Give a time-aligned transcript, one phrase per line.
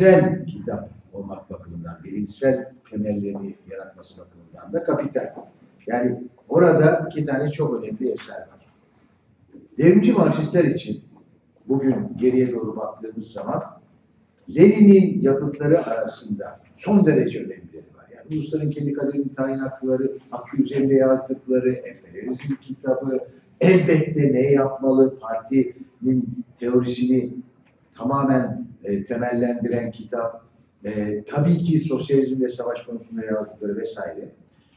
[0.00, 5.34] bilimsel kitap olmak bakımından, bilimsel temellerini yaratması bakımından da kapital.
[5.86, 8.66] Yani orada iki tane çok önemli eser var.
[9.78, 11.02] Devrimci Marksistler için
[11.68, 13.62] bugün geriye doğru baktığımız zaman
[14.56, 18.06] Lenin'in yapıtları arasında son derece önemlileri var.
[18.16, 23.18] Yani ulusların kendi kaderini tayin hakları, hakkı üzerinde yazdıkları, emperyalizm kitabı,
[23.60, 27.34] elbette ne yapmalı, partinin teorisini
[27.92, 30.44] tamamen e, temellendiren kitap,
[30.84, 34.32] e, tabii ki sosyalizm ve savaş konusunda yazdıkları vesaire.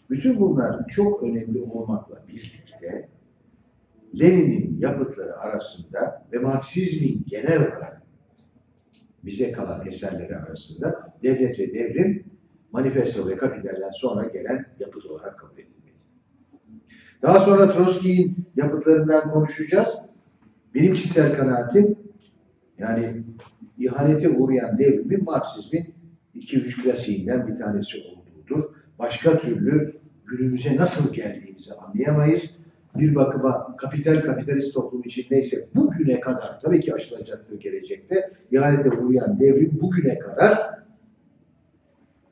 [0.09, 3.09] Bütün bunlar çok önemli olmakla birlikte
[4.19, 8.01] Lenin'in yapıtları arasında ve Marksizmin genel olarak
[9.23, 12.25] bize kalan eserleri arasında Devlet ve Devrim,
[12.71, 15.93] Manifesto ve Kapital'den sonra gelen yapıt olarak kabul edilmeli.
[17.21, 19.89] Daha sonra Trotsky'in yapıtlarından konuşacağız.
[20.75, 21.95] Benim kişisel kanaatim
[22.77, 23.23] yani
[23.79, 25.93] ihanete uğrayan devrimin Marksizmin
[26.35, 28.63] 2-3 klasiğinden bir tanesi olduğudur.
[28.99, 32.59] Başka türlü günümüze nasıl geldiğimizi anlayamayız.
[32.95, 39.39] Bir bakıma kapital kapitalist toplum için neyse bugüne kadar tabii ki aşılacaktır gelecekte ihanete uğrayan
[39.39, 40.79] devrim bugüne kadar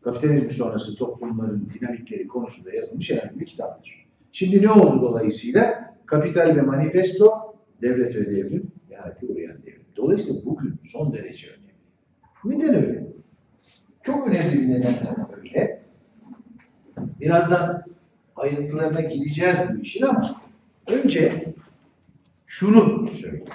[0.02, 4.08] kapitalizm sonrası toplumların dinamikleri konusunda yazılmış önemli bir kitaptır.
[4.32, 5.94] Şimdi ne oldu dolayısıyla?
[6.06, 9.67] Kapital ve manifesto, devlet ve devrim, ihanete uğrayan devrim.
[9.98, 11.68] Dolayısıyla bugün son derece önemli.
[12.46, 13.08] Neden öyle?
[14.04, 15.84] Çok önemli bir nedenden öyle.
[16.98, 17.84] Birazdan
[18.36, 20.42] ayrıntılarına gireceğiz bu işin ama
[20.88, 21.54] önce
[22.46, 23.46] şunu söyleyeyim.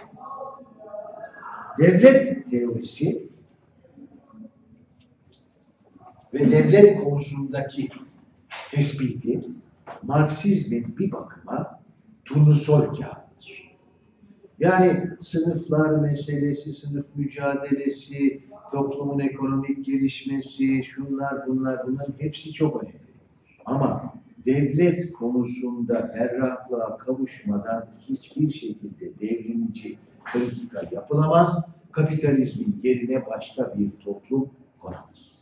[1.78, 3.28] Devlet teorisi
[6.34, 7.88] ve devlet konusundaki
[8.70, 9.40] tespiti
[10.02, 11.80] Marksizmin bir bakıma
[12.24, 13.71] turnusol kağıdıdır.
[14.62, 22.98] Yani sınıflar meselesi, sınıf mücadelesi, toplumun ekonomik gelişmesi, şunlar bunlar bunların hepsi çok önemli.
[23.64, 24.14] Ama
[24.46, 29.98] devlet konusunda berraklığa kavuşmadan hiçbir şekilde devrimci
[30.32, 31.68] politika yapılamaz.
[31.92, 35.38] Kapitalizmin yerine başka bir toplum konamaz.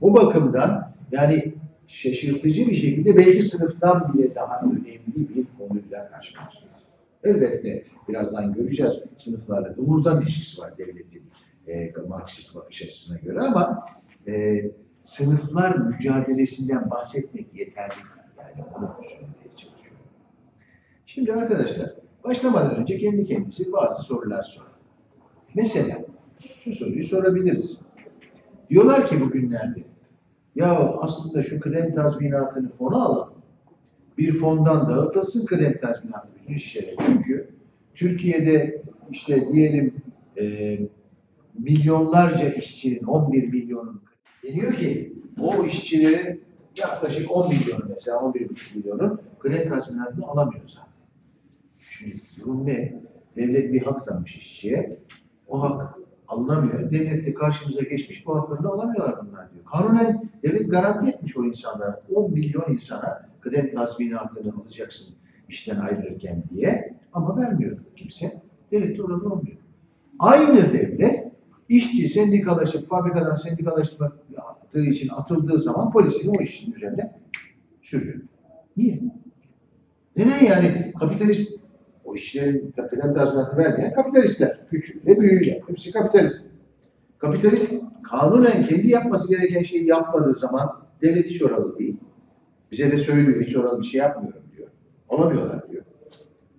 [0.00, 1.54] Bu bakımdan yani
[1.86, 6.89] şaşırtıcı bir şekilde belki sınıftan bile daha önemli bir konuyla karşı karşıyayız.
[7.24, 11.22] Elbette birazdan göreceğiz sınıflarla doğrudan ilişkisi var devletin
[11.66, 13.84] e, Marksist bakış açısına göre ama
[14.26, 14.64] e,
[15.02, 17.94] sınıflar mücadelesinden bahsetmek yeterli
[18.38, 20.06] Yani onu söylemeye çalışıyorum.
[21.06, 21.94] Şimdi arkadaşlar
[22.24, 24.72] başlamadan önce kendi kendimize bazı sorular soralım.
[25.54, 25.98] Mesela
[26.60, 27.80] şu soruyu sorabiliriz.
[28.70, 29.84] Diyorlar ki bugünlerde
[30.54, 33.29] ya aslında şu krem tazminatını fona alalım.
[34.18, 36.94] Bir fondan dağıtılsın krem tazminatı bütün işlere.
[37.06, 37.50] Çünkü
[37.94, 39.94] Türkiye'de işte diyelim
[40.40, 40.78] e,
[41.58, 44.02] milyonlarca işçinin 11 milyonun
[44.42, 46.42] deniyor ki o işçilerin
[46.76, 50.92] yaklaşık 10 milyonu mesela 11,5 milyonun krem tazminatını alamıyor zaten.
[51.78, 53.00] Şimdi durum ne?
[53.36, 54.98] Devlet bir hak tanımış işçiye.
[55.48, 55.94] O hak
[56.28, 56.90] alınamıyor.
[56.90, 59.64] Devlet de karşımıza geçmiş bu haklarını alamıyorlar bunlar diyor.
[59.64, 62.02] Kanunen devlet garanti etmiş o insanlara.
[62.14, 65.16] 10 milyon insana kıdem tazminatını alacaksın
[65.48, 68.42] işten ayrılırken diye ama vermiyor kimse.
[68.70, 69.56] Devlet de orada olmuyor.
[70.18, 71.32] Aynı devlet
[71.68, 77.12] işçi sendikalaşıp fabrikadan sendikalaştığı için atıldığı zaman polisini o işin üzerine
[77.82, 78.20] sürüyor.
[78.76, 79.00] Niye?
[80.16, 81.64] Neden yani kapitalist
[82.04, 84.66] o işlerin kıdem tazminatını vermeyen kapitalistler.
[84.70, 85.62] Küçüğüyle büyüğüyle.
[85.66, 86.46] Hepsi kapitalist.
[87.18, 90.70] Kapitalist kanunen kendi yapması gereken şeyi yapmadığı zaman
[91.02, 91.96] devlet hiç oralı değil.
[92.70, 94.68] Bize de söylüyor hiç oralı bir şey yapmıyorum diyor.
[95.08, 95.84] Olamıyorlar diyor.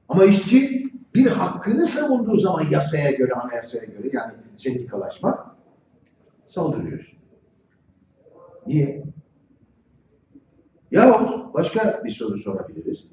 [0.09, 5.45] Ama işçi bir hakkını savunduğu zaman yasaya göre, anayasaya göre yani sendikalaşmak
[6.45, 7.13] saldırıyoruz.
[8.67, 9.03] Niye?
[10.91, 13.07] Yahut başka bir soru sorabiliriz.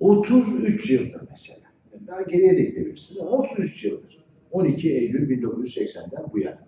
[0.00, 1.60] 33 yıldır mesela.
[2.06, 4.24] Daha geriye de gidebilirsiniz ama 33 yıldır.
[4.50, 6.66] 12 Eylül 1980'den bu yana.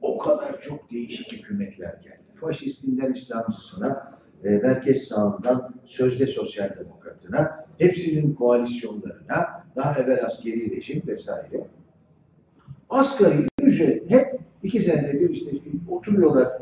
[0.00, 2.15] O kadar çok değişik hükümetler geldi.
[2.40, 4.12] Faşistinden İslamcısına,
[4.44, 11.66] e, merkez sağından sözde sosyal demokratına, hepsinin koalisyonlarına, daha evvel askeri rejim vesaire.
[12.90, 15.50] Asgari ücret hep iki senede bir işte
[15.88, 16.52] oturuyorlar,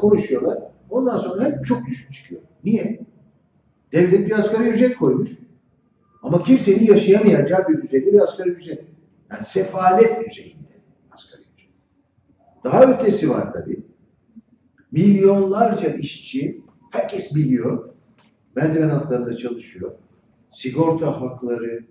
[0.00, 0.58] konuşuyorlar.
[0.90, 2.40] Ondan sonra hep çok düşük çıkıyor.
[2.64, 3.00] Niye?
[3.92, 5.28] Devlet bir asgari ücret koymuş.
[6.22, 8.84] Ama kimsenin yaşayamayacağı bir düzeyde bir asgari ücret.
[9.30, 10.72] Yani sefalet düzeyinde
[11.10, 11.70] asgari ücret.
[12.64, 13.91] Daha ötesi var tabii.
[14.92, 17.88] Milyonlarca işçi, herkes biliyor,
[18.56, 19.92] merdiven altlarında çalışıyor.
[20.50, 21.84] Sigorta hakları,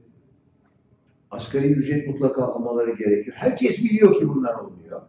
[1.31, 3.35] Asgari ücret mutlaka almaları gerekiyor.
[3.39, 5.01] Herkes biliyor ki bunlar olmuyor.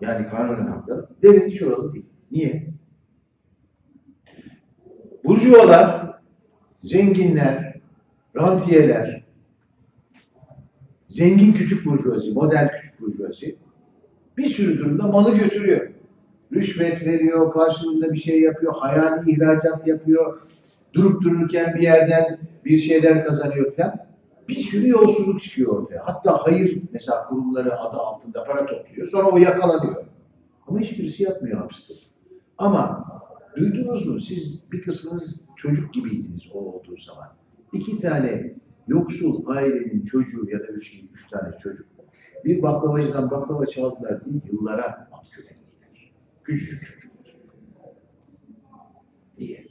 [0.00, 1.06] Yani kanunen hakları.
[1.22, 2.06] Devlet hiç oralı değil.
[2.30, 2.66] Niye?
[5.24, 6.20] Burjuvalar,
[6.82, 7.80] zenginler,
[8.36, 9.24] rantiyeler,
[11.08, 13.56] zengin küçük burjuvazi, model küçük burjuvazi
[14.36, 15.90] bir sürü durumda malı götürüyor.
[16.52, 20.40] Rüşvet veriyor, karşılığında bir şey yapıyor, hayali ihracat yapıyor,
[20.92, 24.06] durup dururken bir yerden bir şeyler kazanıyor falan.
[24.48, 26.06] Bir sürü yolsuzluk çıkıyor ortaya.
[26.06, 29.08] Hatta hayır mesela kurumları adı altında para topluyor.
[29.08, 30.04] Sonra o yakalanıyor.
[30.66, 31.94] Ama hiçbirisi yatmıyor hapiste.
[32.58, 33.04] Ama
[33.56, 34.20] duydunuz mu?
[34.20, 37.28] Siz bir kısmınız çocuk gibiydiniz o olduğu zaman.
[37.72, 38.54] İki tane
[38.88, 41.86] yoksul ailenin çocuğu ya da üç, üç tane çocuk
[42.46, 45.05] bir baklavacıdan baklava çaldılar diye yıllara.
[46.46, 47.36] Küçücük çocuklar.
[49.38, 49.66] Niye?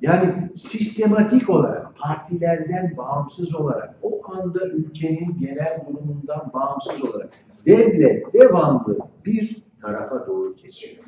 [0.00, 7.32] Yani sistematik olarak partilerden bağımsız olarak o anda ülkenin genel durumundan bağımsız olarak
[7.66, 11.04] devlet devamlı bir tarafa doğru kesiyor.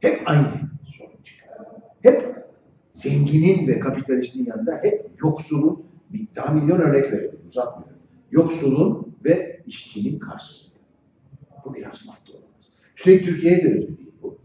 [0.00, 0.46] Hep aynı
[0.98, 1.56] sorun çıkıyor.
[2.02, 2.46] Hep
[2.94, 8.02] zenginin ve kapitalistin yanında hep yoksulun, bir daha milyon örnek veriyorum uzatmıyorum.
[8.30, 10.76] Yoksulun ve işçinin karşısında.
[11.66, 12.25] Bu madde olmaz.
[12.96, 14.38] Üstelik Türkiye'ye de özgü değil bu.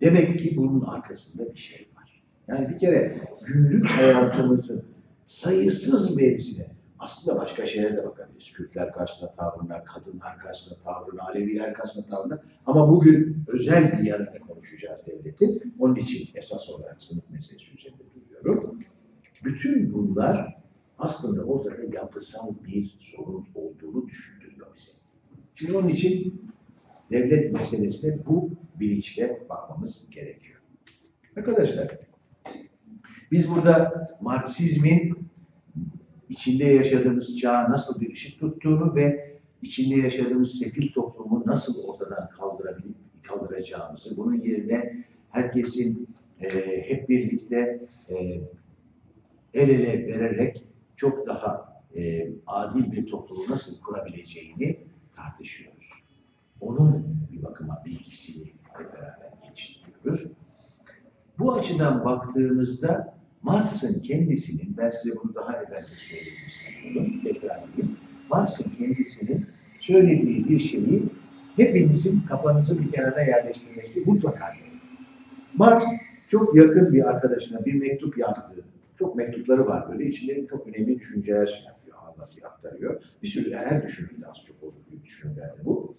[0.00, 2.22] Demek ki bunun arkasında bir şey var.
[2.48, 4.84] Yani bir kere günlük hayatımızın
[5.26, 6.66] sayısız verisine
[6.98, 8.52] aslında başka şeylere de bakabiliriz.
[8.52, 12.42] Kürtler karşısında tavrına, kadınlar karşısında tavrına, Aleviler karşısında tavrına.
[12.66, 15.74] Ama bugün özel bir yanını konuşacağız devletin.
[15.78, 18.02] Onun için esas olarak sınıf meselesi üzerinde
[18.44, 18.80] duruyorum.
[19.44, 20.56] Bütün bunlar
[20.98, 24.92] aslında ortada yapısal bir sorun olduğunu düşündürüyor bize.
[25.54, 26.45] Şimdi onun için
[27.10, 28.50] devlet meselesine bu
[28.80, 30.60] bilinçle bakmamız gerekiyor.
[31.36, 31.98] Arkadaşlar,
[33.32, 35.28] biz burada Marksizmin
[36.28, 42.96] içinde yaşadığımız çağa nasıl bir ışık tuttuğunu ve içinde yaşadığımız sefil toplumu nasıl ortadan kaldırabilip
[43.22, 46.08] kaldıracağımızı, bunun yerine herkesin
[46.40, 46.48] e,
[46.88, 48.14] hep birlikte e,
[49.54, 50.64] el ele vererek
[50.96, 54.78] çok daha e, adil bir toplumu nasıl kurabileceğini
[55.12, 56.05] tartışıyoruz.
[56.60, 60.26] Onun bir bakıma bilgisini hep beraber geliştiriyoruz.
[61.38, 67.96] Bu açıdan baktığımızda Marx'ın kendisinin, ben size bunu daha evvel de sanıyorum, tekrar edeyim.
[68.30, 69.46] Marx'ın kendisinin
[69.80, 71.02] söylediği bir şeyi
[71.56, 74.66] hepinizin kafanızı bir kenara yerleştirmesi mutlaka gerekir.
[75.54, 75.84] Marx
[76.28, 78.64] çok yakın bir arkadaşına bir mektup yazdı.
[78.94, 80.06] Çok mektupları var böyle.
[80.06, 83.02] İçinde çok önemli düşünceler şey yapıyor, anlatıyor, aktarıyor.
[83.22, 85.94] Bir sürü her düşünürde az çok olur, büyük düşünürlerde bu.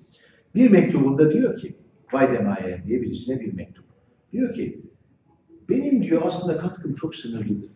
[0.57, 1.75] Bir mektubunda diyor ki,
[2.11, 3.85] Weidemayer diye birisine bir mektup.
[4.31, 4.81] Diyor ki,
[5.69, 7.69] benim diyor aslında katkım çok sınırlıdır.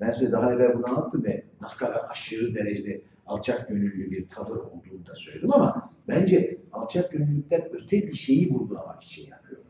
[0.00, 4.56] Ben size daha evvel bunu anlattım ve nasıl kadar aşırı derecede alçak gönüllü bir tavır
[4.56, 9.64] olduğunu da söyledim ama bence alçak gönüllülükten öte bir şeyi vurgulamak için yapıyorum.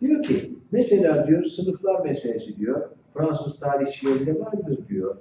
[0.00, 5.16] Diyor ki, mesela diyor sınıflar meselesi diyor, Fransız tarihçilerinde vardır diyor,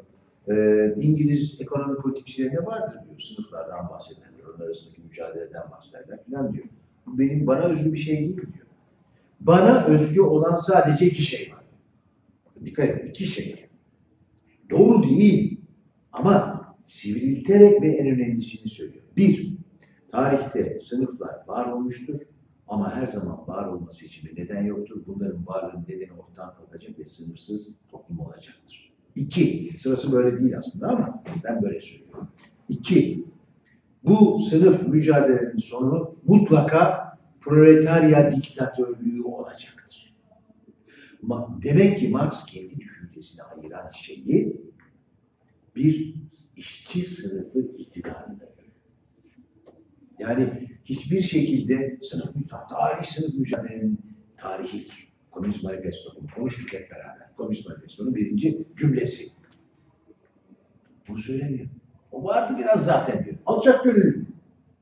[0.48, 0.56] e,
[1.02, 6.66] İngiliz ekonomi politikçilerinde vardır diyor, sınıflardan bahsederler, onlar arasındaki mücadeleden bahsederler falan diyor.
[7.06, 8.68] Bu benim bana özgü bir şey değil diyor.
[9.40, 11.64] Bana özgü olan sadece iki şey var.
[12.66, 13.70] Dikkat edin, iki şey.
[14.70, 15.62] Doğru değil
[16.12, 19.04] ama sivrilterek ve en önemlisini söylüyor.
[19.18, 19.58] Bir,
[20.12, 22.16] tarihte sınıflar var olmuştur
[22.68, 25.02] ama her zaman var olması için bir neden yoktur.
[25.08, 28.92] Bunların varlığının nedeni ortadan kalkacak ve sınırsız toplum olacaktır.
[29.16, 32.28] İki, sırası böyle değil aslında ama ben böyle söylüyorum.
[32.70, 33.26] İki,
[34.04, 40.16] bu sınıf mücadelenin sonu mutlaka proletarya diktatörlüğü olacaktır.
[41.64, 44.56] Demek ki Marx kendi düşüncesine ayıran şeyi
[45.76, 46.16] bir
[46.56, 48.52] işçi sınıfı iktidarında.
[50.20, 52.30] Yani hiçbir şekilde sınıf
[52.70, 54.00] tarih sınıf mücadelenin
[54.38, 54.88] tarihi
[55.32, 57.36] Komünist Manifesto konuştuk hep beraber.
[57.38, 59.26] Komünist Manifesto'nun birinci cümlesi.
[61.08, 61.70] Bunu söylemiyor.
[62.12, 63.36] O vardı biraz zaten diyor.
[63.46, 64.26] Alçak gönüllü.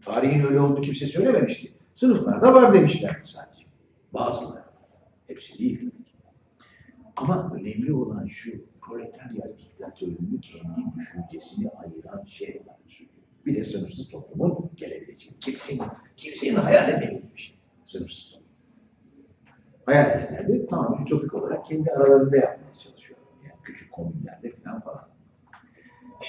[0.06, 1.74] Tarihin öyle olduğunu kimse söylememişti.
[1.96, 3.64] Sınıflarda var demişlerdi sadece.
[4.14, 4.64] Bazıları.
[5.28, 5.92] Hepsi değil.
[7.16, 12.76] Ama önemli olan şu, proletarya diktatörlüğünü kendi düşüncesini ayıran şey var.
[13.46, 15.40] Bir de sınıfsız toplumun gelebileceği.
[15.40, 15.82] Kimsenin,
[16.18, 17.58] kimsenin hayal edemediği bir şey.
[17.84, 18.48] Sınıfsız toplum.
[19.86, 23.20] Hayal edenler de tamam ütopik olarak kendi aralarında yapmaya çalışıyor.
[23.44, 25.09] Yani küçük komünlerde falan falan.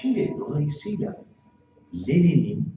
[0.01, 1.25] Şimdi dolayısıyla
[2.09, 2.75] Lenin'in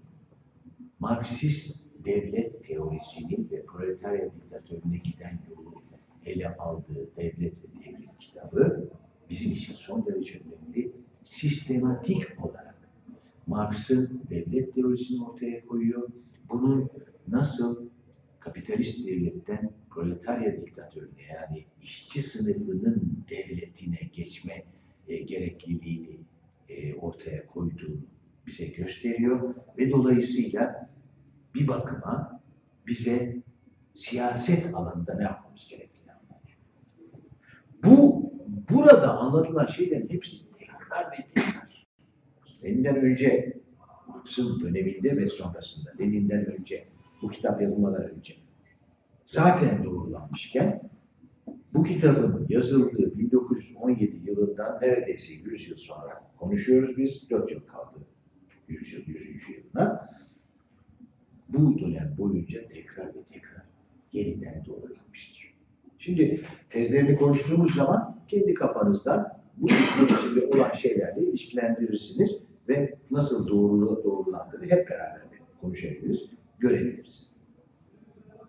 [1.00, 5.84] Marksist devlet teorisini ve proletarya diktatörüne giden yolu
[6.25, 8.89] ele aldığı devlet ve devrim kitabı
[9.30, 10.92] bizim için son derece önemli
[11.24, 12.89] sistematik olarak
[13.48, 16.10] Marx'ın devlet teorisini ortaya koyuyor.
[16.50, 16.89] Bunun
[17.27, 17.89] nasıl
[18.39, 24.63] kapitalist devletten proletarya diktatörüne yani işçi sınıfının devletine geçme
[25.08, 26.20] e, gerekliliğini
[26.74, 28.01] e, ortaya koyduğunu
[28.48, 30.89] bize gösteriyor ve dolayısıyla
[31.56, 32.42] bir bakıma
[32.88, 33.44] bize
[33.96, 36.60] siyaset alanında ne yapmamız gerektiğini anlatıyor.
[37.84, 38.24] Bu
[38.70, 41.88] burada anlatılan şeylerin hepsi tekrar ve tekrar.
[42.63, 43.58] Lenin'den önce,
[44.08, 46.88] Marx'ın döneminde ve sonrasında, Lenin'den önce,
[47.22, 48.34] bu kitap yazılmadan önce
[49.25, 50.82] zaten doğrulanmışken
[51.74, 57.30] bu kitabın yazıldığı 1917 yılından neredeyse 100 yıl sonra konuşuyoruz biz.
[57.30, 57.98] 4 yıl kaldı
[58.68, 59.27] 100 yıl, 100.
[59.50, 60.10] yılına.
[61.50, 63.63] Bu dönem boyunca tekrar ve tekrar
[64.13, 65.53] yeniden doğrulanmıştır.
[65.98, 74.03] Şimdi tezlerini konuştuğumuz zaman kendi kafanızdan bu tezler içinde olan şeylerle ilişkilendirirsiniz ve nasıl doğruluğu
[74.03, 75.22] doğrulandığını hep beraber
[75.62, 77.34] konuşabiliriz, görebiliriz.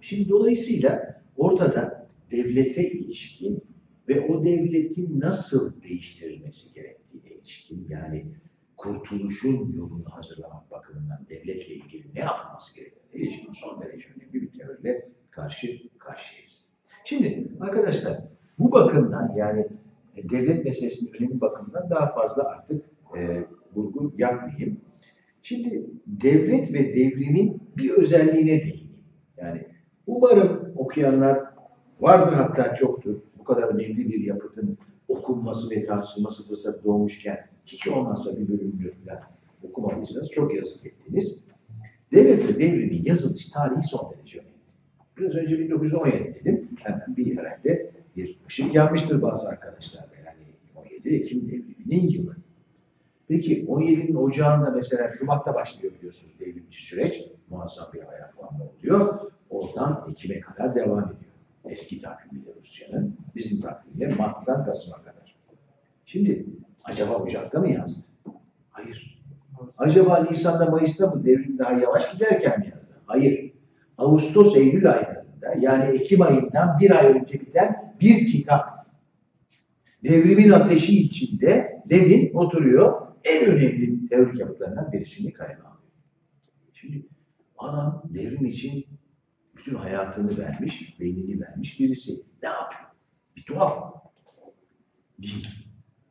[0.00, 3.64] Şimdi dolayısıyla ortada devlete ilişkin
[4.09, 8.26] ve o devletin nasıl değiştirilmesi gerektiğine ilişkin yani
[8.76, 15.09] kurtuluşun yolunu hazırlamak bakımından devletle ilgili ne yapılması gerektiğine ilişkin son derece önemli bir teoriyle
[15.31, 16.69] karşı karşıyayız.
[17.04, 18.19] Şimdi arkadaşlar
[18.59, 19.66] bu bakımdan yani
[20.16, 22.85] e, devlet meselesinin önemi bakımından daha fazla artık
[23.16, 24.81] e, vurgu yapmayayım.
[25.43, 29.04] Şimdi devlet ve devrimin bir özelliğine değineyim.
[29.37, 29.66] Yani
[30.07, 31.53] umarım okuyanlar
[32.00, 33.16] vardır hatta çoktur.
[33.38, 39.22] Bu kadar önemli bir yapıtın okunması ve tartışılması fırsatı doğmuşken hiç olmazsa bir bölümünü falan
[39.62, 41.44] okumadıysanız çok yazık ettiniz.
[42.12, 44.54] Devlet ve devrimin yazılış tarihi son derece önemli.
[45.18, 46.68] Biraz önce 1917 dedim.
[46.82, 50.14] Hemen bir herhalde bir ışık yanmıştır bazı arkadaşlarda.
[50.26, 52.36] Yani 17 Ekim devriminin yılı.
[53.28, 57.24] Peki 17'nin ocağında mesela Şubat'ta başlıyor biliyorsunuz devrimci süreç.
[57.50, 59.18] Muazzam bir ayaklanma oluyor.
[59.50, 61.24] Oradan Ekim'e kadar devam ediyor.
[61.64, 65.37] Eski takvimiyle Rusya'nın, bizim takvimde Mart'tan Kasım'a kadar.
[66.06, 66.47] Şimdi
[66.85, 68.12] acaba Ocak'ta mı yazdı?
[68.71, 69.23] Hayır.
[69.78, 72.94] Acaba Nisan'da Mayıs'ta mı devrim daha yavaş giderken mi yazdı?
[73.06, 73.52] Hayır.
[73.99, 78.87] Ağustos Eylül aylarında yani Ekim ayından bir ay önce biten bir kitap.
[80.04, 85.92] Devrimin ateşi içinde Lenin oturuyor en önemli teorik yapıtlarından birisini kaleme alıyor.
[86.73, 87.06] Şimdi
[87.59, 88.87] adam devrim için
[89.64, 92.12] bütün hayatını vermiş, beynini vermiş birisi.
[92.42, 92.90] Ne yapıyor?
[93.37, 93.94] Bir tuhaf.
[95.18, 95.49] Değil.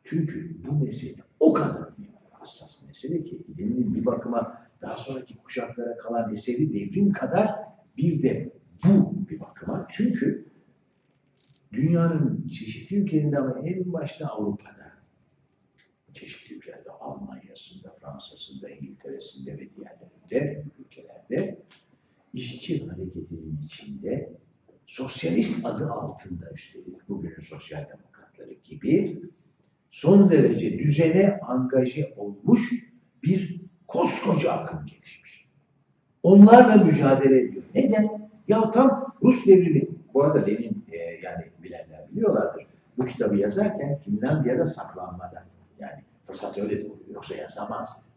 [0.03, 1.89] Çünkü bu mesele o kadar
[2.31, 7.51] hassas mesele ki Lenin'in bir bakıma daha sonraki kuşaklara kalan eseri devrim kadar
[7.97, 8.53] bir de
[8.85, 9.87] bu bir bakıma.
[9.89, 10.45] Çünkü
[11.73, 14.93] dünyanın çeşitli ülkelerinde ama en başta Avrupa'da
[16.13, 21.63] çeşitli ülkelerde Almanya'sında, Fransa'sında, İngiltere'sinde ve diğerlerinde ülkelerde
[22.33, 24.33] işçi hareketinin içinde
[24.85, 29.21] sosyalist adı altında üstelik bugünün sosyal demokratları gibi
[29.91, 32.71] son derece düzene angaje olmuş
[33.23, 35.47] bir koskoca akım gelişmiş.
[36.23, 37.63] Onlarla mücadele ediyor.
[37.75, 38.29] Neden?
[38.47, 42.65] Ya tam Rus devrimi, bu arada Lenin e, yani bilenler biliyorlardır.
[42.97, 45.43] Bu kitabı yazarken Finlandiya'da saklanmadan
[45.79, 47.07] yani fırsat öyle de oluyor.
[47.13, 48.09] Yoksa yazamaz.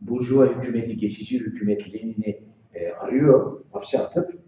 [0.00, 2.47] Burjuva hükümeti, geçici hükümet Lenin'i
[2.78, 4.38] e, arıyor, hapse atıp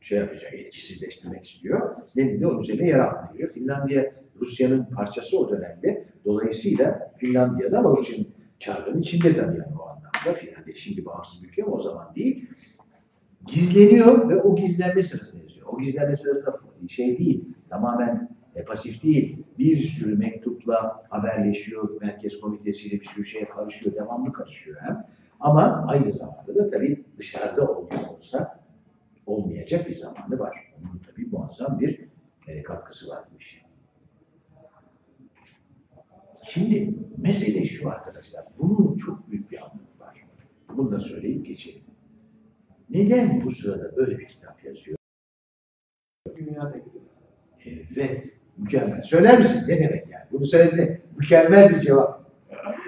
[0.00, 1.96] şey yapacak, etkisizleştirmek istiyor.
[2.16, 3.46] Lenin de onun üzerine yer altına.
[3.46, 6.06] Finlandiya Rusya'nın parçası o dönemde.
[6.24, 8.26] Dolayısıyla Finlandiya'da ama Rusya'nın
[8.58, 10.34] çarkının içinde tabii yani o anlamda.
[10.34, 12.48] Finlandiya şimdi bağımsız bir ülke ama o zaman değil.
[13.46, 15.66] Gizleniyor ve o gizlenme sırasında yazıyor.
[15.72, 19.44] O gizlenme sırasında şey değil, tamamen e, pasif değil.
[19.58, 25.06] Bir sürü mektupla haberleşiyor, merkez komitesiyle bir sürü şeye karışıyor, devamlı karışıyor hem.
[25.40, 28.60] Ama aynı zamanda da tabii dışarıda olmuş olsa
[29.26, 30.74] olmayacak bir zamanı var.
[30.78, 32.08] Onun tabii muazzam bir
[32.46, 33.58] e, katkısı var bu işe.
[36.44, 38.44] Şimdi mesele şu arkadaşlar.
[38.58, 40.26] Bunun çok büyük bir anlamı var.
[40.76, 41.82] Bunu da söyleyip geçelim.
[42.90, 44.96] Neden bu sırada böyle bir kitap yazıyor?
[46.36, 46.76] Dünyada
[47.96, 48.40] Evet.
[48.56, 49.02] Mükemmel.
[49.02, 49.62] Söyler misin?
[49.68, 50.24] Ne demek yani?
[50.32, 51.02] Bunu söyledi.
[51.18, 52.19] Mükemmel bir cevap.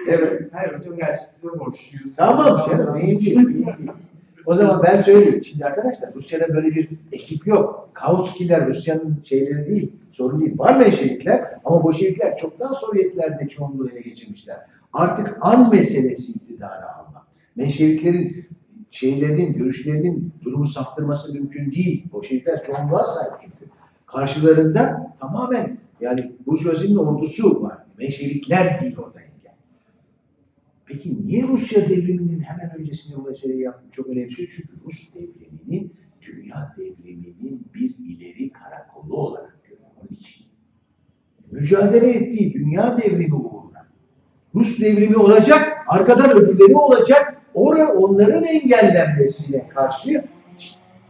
[0.07, 0.49] Evet.
[0.53, 2.15] Hayır hocam gerçi size borçluyuz.
[2.15, 2.95] Tamam canım.
[2.95, 3.65] Mühim değil.
[3.65, 3.91] değil.
[4.45, 5.43] O zaman ben söyleyeyim.
[5.43, 7.89] Şimdi arkadaşlar Rusya'da böyle bir ekip yok.
[7.93, 9.91] Kautskiler Rusya'nın şeyleri değil.
[10.11, 10.59] Sorun değil.
[10.59, 14.57] Var Menşevikler ama Bolşevikler çoktan Sovyetlerde çoğunluğu ele geçirmişler.
[14.93, 17.23] Artık an meselesi iktidarı almak.
[17.55, 18.45] Menşeviklerin
[18.91, 22.05] şeylerinin, görüşlerinin durumu saptırması mümkün değil.
[22.11, 23.71] Bolşevikler çoğunluğa sahip çünkü.
[24.05, 27.77] Karşılarında tamamen yani Burjuvazi'nin ordusu var.
[27.99, 29.23] Menşevikler değil orada.
[30.85, 33.89] Peki niye Rusya devriminin hemen öncesinde bu meseleyi yaptım?
[33.91, 39.89] Çok önemsiyor çünkü Rus devrimini dünya devriminin bir ileri karakolu olarak görüyor.
[40.01, 40.45] Onun için
[41.51, 43.87] mücadele ettiği dünya devrimi uğruna
[44.55, 50.23] Rus devrimi olacak, arkadan öbürleri olacak, Orada onların engellenmesine karşı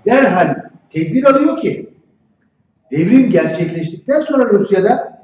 [0.05, 0.55] derhal
[0.89, 1.93] tedbir alıyor ki
[2.91, 5.23] devrim gerçekleştikten sonra Rusya'da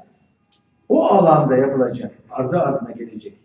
[0.88, 3.39] o alanda yapılacak, ardı ardına gelecek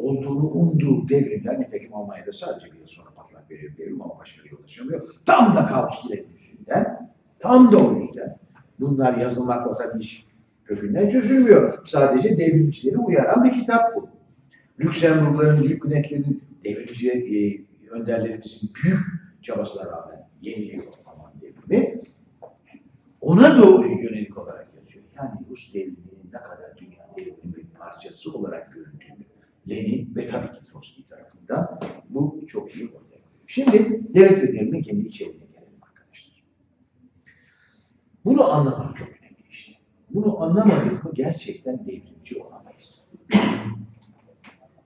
[0.00, 5.14] olduğunu umduğu devrimler, nitekim Almanya'da sadece bir yıl sonra patlak veriyor devrim ama başarıya ulaşamıyor.
[5.26, 8.38] Tam da Kautsky'lerin yüzünden, tam da o yüzden
[8.80, 10.26] bunlar yazılmakla tabii iş
[10.64, 11.86] kökünden çözülmüyor.
[11.86, 14.08] Sadece devrimcileri uyaran bir kitap bu.
[14.80, 17.40] Lüksemburgların, Liebknecht'lerin devrimci e,
[17.90, 18.98] önderlerimizin büyük
[19.42, 22.00] çabasına rağmen yeniliyor Alman devrimi.
[23.20, 25.04] Ona doğru yönelik olarak yazıyor.
[25.16, 28.69] Yani Rus devriminin ne kadar dünya devriminin parçası olarak
[29.70, 33.28] Lenin ve tabii ki Trotsky tarafından bu çok iyi ortaya koyuyor.
[33.46, 36.44] Şimdi devlet ve devrimin kendi içeriğine gelelim arkadaşlar.
[38.24, 39.72] Bunu anlamak çok önemli işte.
[40.10, 43.10] Bunu anlamadık mı gerçekten devrimci olamayız.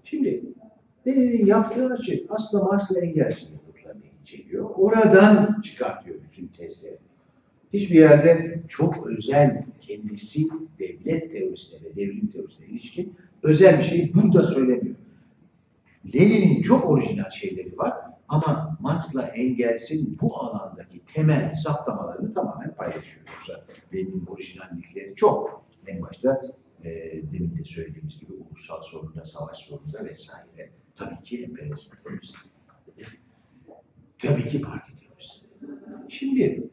[0.05, 0.43] Şimdi
[1.07, 4.71] Lenin'in yaptığı açık aslında Marx ve Engels'in yapıtlarını inceliyor.
[4.71, 6.99] Oradan çıkartıyor bütün tezleri.
[7.73, 10.43] Hiçbir yerde çok özel kendisi
[10.79, 14.97] devlet teorisine ve devrim teorisine ilişkin özel bir şey burada söylemiyor.
[16.15, 17.95] Lenin'in çok orijinal şeyleri var
[18.29, 23.27] ama Marx'la Engels'in bu alandaki temel saptamalarını tamamen paylaşıyor.
[23.33, 25.65] Yoksa Lenin'in orijinallikleri çok.
[25.87, 26.43] En başta
[26.85, 26.91] e,
[27.33, 30.71] demin de söylediğimiz gibi ulusal sorunda, savaş sorununda vesaire.
[30.97, 32.37] Tabii ki emperyalizm teorisi.
[34.19, 35.41] Tabii ki parti teorisi.
[36.09, 36.71] Şimdi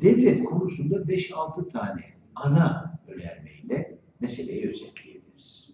[0.00, 5.70] devlet konusunda 5-6 tane ana önermeyle meseleyi özetleyebiliriz.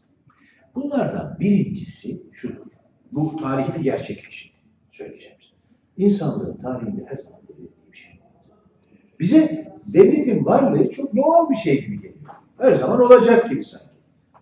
[0.74, 2.66] Bunlardan birincisi şudur.
[3.12, 4.52] Bu tarihi bir gerçekleşim
[4.90, 5.36] söyleyeceğim.
[5.96, 8.20] İnsanlığın tarihinde her zaman devlet bir şey.
[9.20, 12.30] Bize devletin varlığı çok doğal bir şey gibi geliyor.
[12.58, 13.86] Her zaman olacak gibi sanki.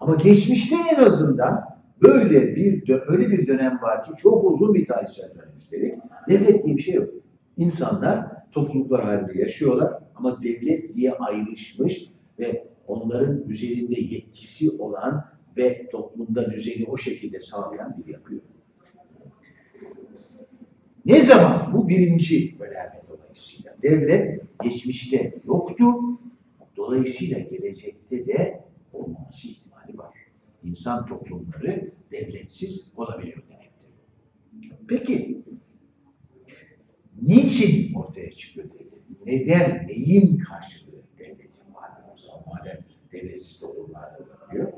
[0.01, 1.65] Ama geçmişte en azından
[2.03, 5.95] böyle bir öyle bir dönem var ki çok uzun bir tarihsel dönem üstelik
[6.29, 7.09] devlet diye bir şey yok.
[7.57, 15.25] İnsanlar topluluklar halinde yaşıyorlar ama devlet diye ayrışmış ve onların üzerinde yetkisi olan
[15.57, 18.45] ve toplumda düzeni o şekilde sağlayan bir yapı yok.
[21.05, 25.85] Ne zaman bu birinci önerme dolayısıyla devlet geçmişte yoktu,
[26.77, 30.15] dolayısıyla gelecekte de olmaması ihtimali var.
[30.65, 33.91] İnsan toplumları devletsiz olabiliyor demektir.
[34.89, 35.43] Peki
[37.23, 39.27] niçin ortaya çıkıyor devlet?
[39.27, 42.85] Neden, neyin karşılığı devletin varlığı o zaman madem
[43.23, 44.73] devletsiz toplumlar olabiliyor?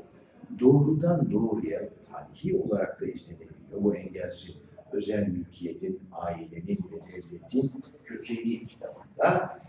[0.59, 3.83] Doğrudan doğruya tarihi olarak da izlenebiliyor.
[3.83, 7.71] Bu engelsiz özel mülkiyetin, ailenin ve devletin
[8.03, 9.59] kökeni kitabında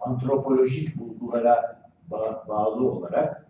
[0.00, 3.46] antropolojik bulgulara ba bağlı olarak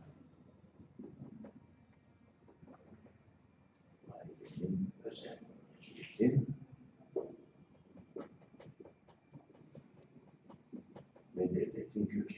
[4.12, 5.38] ailenin özel
[5.80, 6.46] mülkiyetin
[11.36, 12.35] ve devletin kökeni.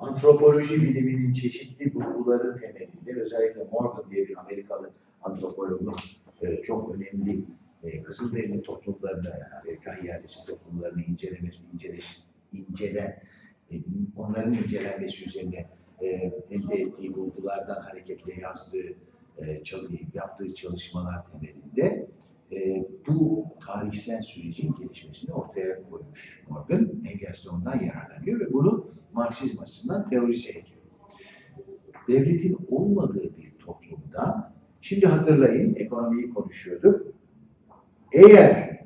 [0.00, 4.90] Antropoloji biliminin çeşitli bulguları temelinde özellikle Morgan diye bir Amerikalı
[5.22, 5.94] antropologun
[6.42, 7.44] e, çok önemli
[7.84, 9.32] e, Kızılderili toplumlarını,
[9.62, 13.22] Amerikan yerlisi toplumlarını incelemesi, inceleş, incele,
[13.72, 13.74] e,
[14.16, 15.66] onların incelenmesi üzerine
[16.00, 16.06] e,
[16.50, 18.94] elde ettiği bulgulardan hareketle yazdığı,
[19.38, 22.08] e, çalı, yaptığı çalışmalar temelinde
[22.52, 26.90] e, bu tarihsel sürecin gelişmesini ortaya koymuş Morgan.
[27.12, 30.78] Engels de ondan yararlanıyor ve bunu Marksizm açısından teorize ediyor.
[32.08, 37.06] Devletin olmadığı bir toplumda, şimdi hatırlayın ekonomiyi konuşuyorduk,
[38.12, 38.80] eğer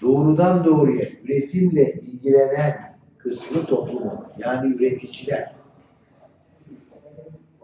[0.00, 5.54] doğrudan doğruya üretimle ilgilenen kısmı toplumun, yani üreticiler,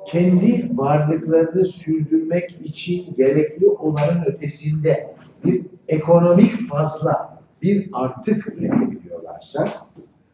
[0.07, 5.15] kendi varlıklarını sürdürmek için gerekli olanın ötesinde
[5.45, 9.69] bir ekonomik fazla, bir artık üretebiliyorlarsa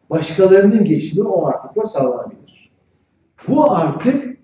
[0.09, 2.69] başkalarının geçimi o artıkla sağlanabilir.
[3.47, 4.37] Bu artık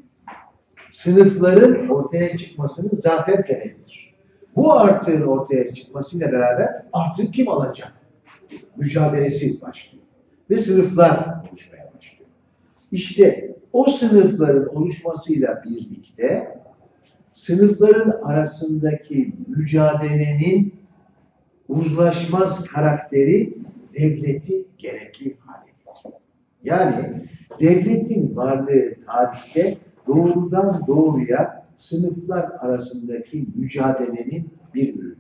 [0.92, 4.14] sınıfların ortaya çıkmasının zaten temelidir.
[4.56, 7.94] Bu artığın ortaya çıkmasıyla beraber artık kim alacak?
[8.76, 10.04] Mücadelesi başlıyor.
[10.50, 12.30] Ve sınıflar oluşmaya başlıyor.
[12.92, 16.58] İşte o sınıfların oluşmasıyla birlikte
[17.34, 20.74] sınıfların arasındaki mücadelenin
[21.70, 23.58] uzlaşmaz karakteri
[24.00, 25.64] devleti gerekli hale.
[26.64, 27.28] Yani
[27.60, 35.16] devletin varlığı tarihte doğrudan doğruya sınıflar arasındaki mücadelenin bir ürünü.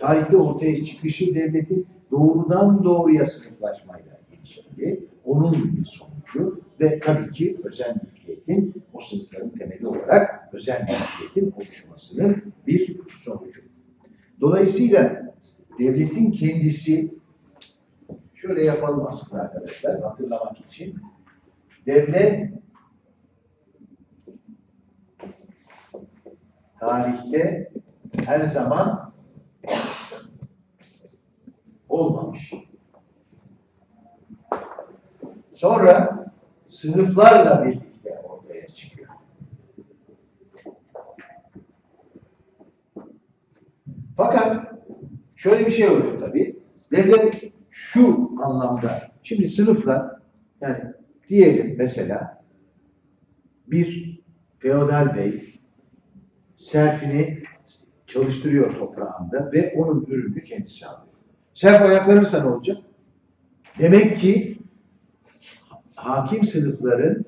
[0.00, 7.94] Tarihte ortaya çıkışı devletin doğrudan doğruya sınıflaşmayla ilişkili, onun bir sonucu ve tabii ki özel
[8.02, 13.60] mülkiyetin o sınıfların temeli olarak özel mülkiyetin oluşmasının bir sonucu.
[14.40, 15.32] Dolayısıyla
[15.78, 17.14] devletin kendisi
[18.34, 20.96] şöyle yapalım aslında arkadaşlar hatırlamak için.
[21.86, 22.52] Devlet
[26.80, 27.72] tarihte
[28.24, 29.12] her zaman
[31.88, 32.54] olmamış.
[35.52, 36.26] Sonra
[36.66, 39.08] sınıflarla birlikte ortaya çıkıyor.
[44.16, 44.72] Fakat
[45.36, 46.62] şöyle bir şey oluyor tabii.
[46.92, 50.10] Devlet şu anlamda, şimdi sınıflar,
[50.60, 50.84] yani
[51.28, 52.44] diyelim mesela
[53.66, 54.20] bir
[54.58, 55.60] feodal bey
[56.56, 57.42] serfini
[58.06, 61.14] çalıştırıyor toprağında ve onun ürünü kendisi alıyor.
[61.54, 62.76] Serf ayaklanırsa ne olacak?
[63.78, 64.58] Demek ki
[66.02, 67.24] hakim sınıfların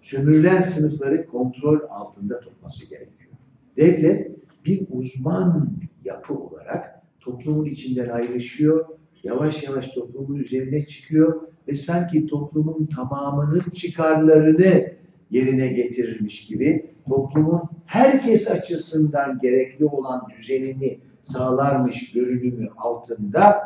[0.00, 3.30] sömürülen sınıfları kontrol altında tutması gerekiyor.
[3.76, 4.30] Devlet
[4.64, 5.70] bir uzman
[6.04, 8.86] yapı olarak toplumun içinden ayrışıyor,
[9.22, 14.92] yavaş yavaş toplumun üzerine çıkıyor ve sanki toplumun tamamının çıkarlarını
[15.30, 23.62] yerine getirirmiş gibi toplumun herkes açısından gerekli olan düzenini sağlarmış görünümü altında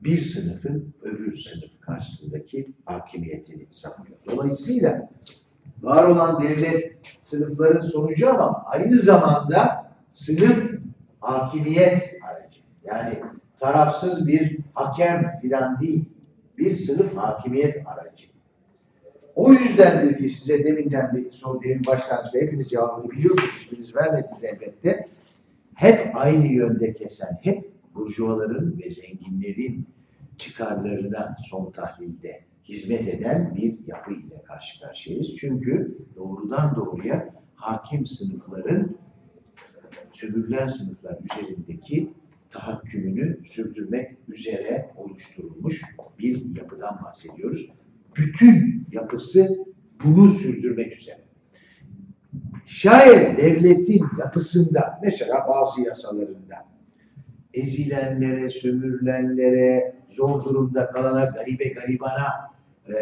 [0.00, 4.16] bir sınıfın öbür sınıf karşısındaki hakimiyetini savunuyor.
[4.26, 5.08] Dolayısıyla
[5.82, 6.92] var olan devlet
[7.22, 10.70] sınıfların sonucu ama aynı zamanda sınıf
[11.20, 12.60] hakimiyet aracı.
[12.86, 13.20] Yani
[13.60, 16.04] tarafsız bir hakem filan değil,
[16.58, 18.26] bir sınıf hakimiyet aracı.
[19.34, 25.08] O yüzdendir ki size deminden bir soru demin başlangıçta hepiniz cevabını biliyorsunuz, hiçbiriniz vermediniz elbette.
[25.74, 29.86] Hep aynı yönde kesen, hep burjuvaların ve zenginlerin
[30.38, 35.36] çıkarlarına son tahlilde hizmet eden bir yapı ile karşı karşıyayız.
[35.36, 38.96] Çünkü doğrudan doğruya hakim sınıfların
[40.10, 42.12] sömürülen sınıflar üzerindeki
[42.50, 45.82] tahakkümünü sürdürmek üzere oluşturulmuş
[46.18, 47.70] bir yapıdan bahsediyoruz.
[48.16, 49.48] Bütün yapısı
[50.04, 51.24] bunu sürdürmek üzere.
[52.66, 56.54] Şayet devletin yapısında, mesela bazı yasalarında
[57.54, 62.28] ezilenlere, sömürülenlere, zor durumda kalana, garibe garibana
[62.88, 62.94] e,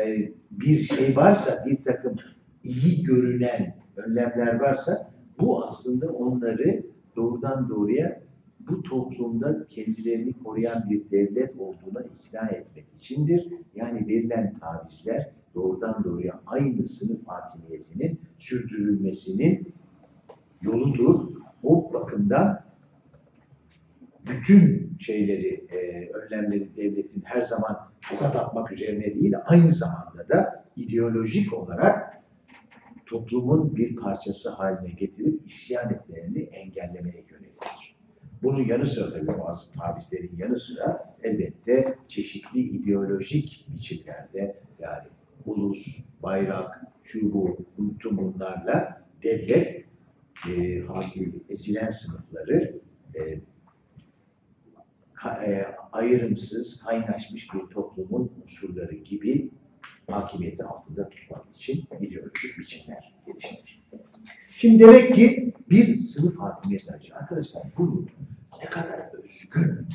[0.51, 2.17] bir şey varsa, bir takım
[2.63, 5.11] iyi görünen önlemler varsa
[5.41, 6.83] bu aslında onları
[7.17, 8.23] doğrudan doğruya
[8.61, 13.49] bu toplumda kendilerini koruyan bir devlet olduğuna ikna etmek içindir.
[13.75, 19.73] Yani verilen tavizler doğrudan doğruya aynı sınıf hakimiyetinin sürdürülmesinin
[20.63, 21.15] yoludur.
[21.63, 22.62] O bakımdan
[24.27, 27.77] bütün şeyleri, e, önlemleri devletin her zaman
[28.11, 32.23] tokat atmak üzerine değil, aynı zamanda da ideolojik olarak
[33.07, 37.97] toplumun bir parçası haline getirip isyan etmelerini engellemeye yöneliktir.
[38.43, 45.09] Bunun yanı sıra tabii bazı tavizlerin yanı sıra elbette çeşitli ideolojik biçimlerde yani
[45.47, 47.59] ulus, bayrak, şu bu,
[48.05, 49.85] bunlarla devlet
[50.49, 52.81] e, halkı, ezilen sınıfları
[53.15, 53.41] e,
[55.93, 59.51] ayrımsız, kaynaşmış bir toplumun unsurları gibi
[60.11, 63.83] hakimiyeti altında tutmak için ideolojik biçimler geliştirir.
[64.51, 67.15] Şimdi demek ki bir sınıf hakimiyeti aracı.
[67.15, 68.11] Arkadaşlar bunun
[68.63, 69.89] ne kadar özgün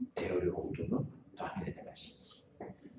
[0.00, 1.06] bir teori olduğunu
[1.36, 2.42] tahmin edemezsiniz.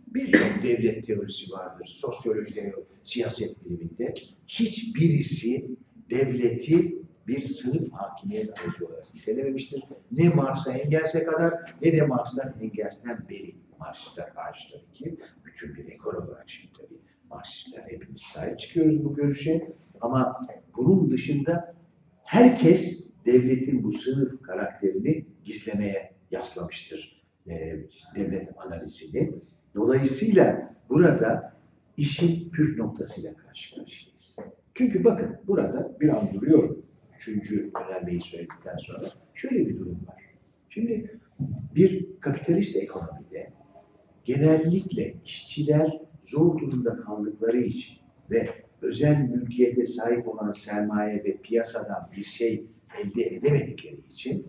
[0.07, 1.87] Birçok devlet teorisi vardır.
[1.87, 4.13] Sosyolojide, siyaset biliminde
[4.47, 5.71] hiçbirisi
[6.09, 6.95] devleti
[7.27, 9.83] bir sınıf hakimiyet aracı olarak nitelememiştir.
[10.11, 15.85] Ne Marx'a Engels'e kadar ne de Marx'tan Engels'ten beri Marxistler karşı tabii ki bütün bir
[15.85, 21.75] ekol olarak şimdi tabii Marksistler hepimiz sahip çıkıyoruz bu görüşe ama bunun dışında
[22.23, 27.77] herkes devletin bu sınıf karakterini gizlemeye yaslamıştır e,
[28.15, 29.33] devlet analizini.
[29.75, 31.53] Dolayısıyla burada
[31.97, 34.35] işin püf noktasıyla karşı karşıyayız.
[34.73, 36.86] Çünkü bakın burada bir an duruyorum.
[37.17, 40.23] Üçüncü önermeyi söyledikten sonra şöyle bir durum var.
[40.69, 41.19] Şimdi
[41.75, 43.49] bir kapitalist ekonomide
[44.25, 47.97] genellikle işçiler zor durumda kaldıkları için
[48.31, 48.47] ve
[48.81, 52.65] özel mülkiyete sahip olan sermaye ve piyasadan bir şey
[52.99, 54.47] elde edemedikleri için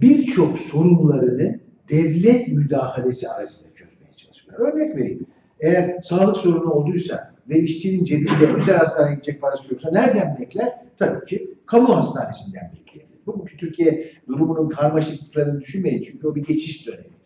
[0.00, 1.60] birçok sorunlarını
[1.90, 4.58] devlet müdahalesi aracılığıyla çözmeye çalışıyor.
[4.58, 5.26] Örnek vereyim.
[5.60, 10.72] Eğer sağlık sorunu olduysa ve işçinin cebinde özel hastaneye gidecek parası yoksa nereden bekler?
[10.98, 13.18] Tabii ki kamu hastanesinden bekleyebilir.
[13.26, 17.18] Bugünkü Türkiye durumunun karmaşıklıklarını düşünmeyin çünkü o bir geçiş dönemi.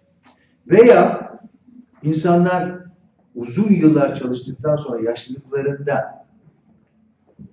[0.66, 1.30] Veya
[2.02, 2.78] insanlar
[3.34, 6.26] uzun yıllar çalıştıktan sonra yaşlılıklarında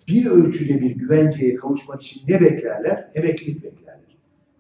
[0.08, 3.12] bir ölçüde bir güvenceye kavuşmak için ne beklerler?
[3.16, 4.00] Emeklilik beklerler.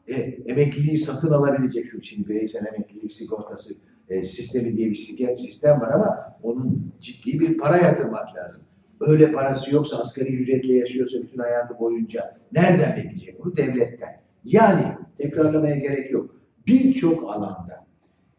[0.07, 0.13] E,
[0.51, 3.73] emekliliği satın alabilecek şu şimdi bireysel emeklilik sigortası
[4.09, 8.63] e, sistemi diye bir si- sistem var ama onun ciddi bir para yatırmak lazım.
[8.99, 13.57] Öyle parası yoksa asgari ücretle yaşıyorsa bütün hayatı boyunca nereden bekleyecek bunu?
[13.57, 14.21] Devletten.
[14.45, 14.83] Yani
[15.17, 16.35] tekrarlamaya gerek yok.
[16.67, 17.85] Birçok alanda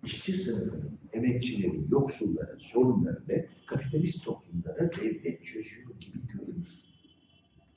[0.04, 6.68] işçi sınıfının, emekçilerin, yoksulların sorunlarını kapitalist toplumda da devlet çözüyor gibi görünür.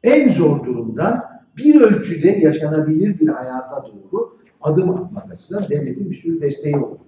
[0.03, 1.23] En zor durumdan
[1.57, 6.99] bir ölçüde yaşanabilir bir hayata doğru adım atmak açısından devletin bir sürü desteği olur.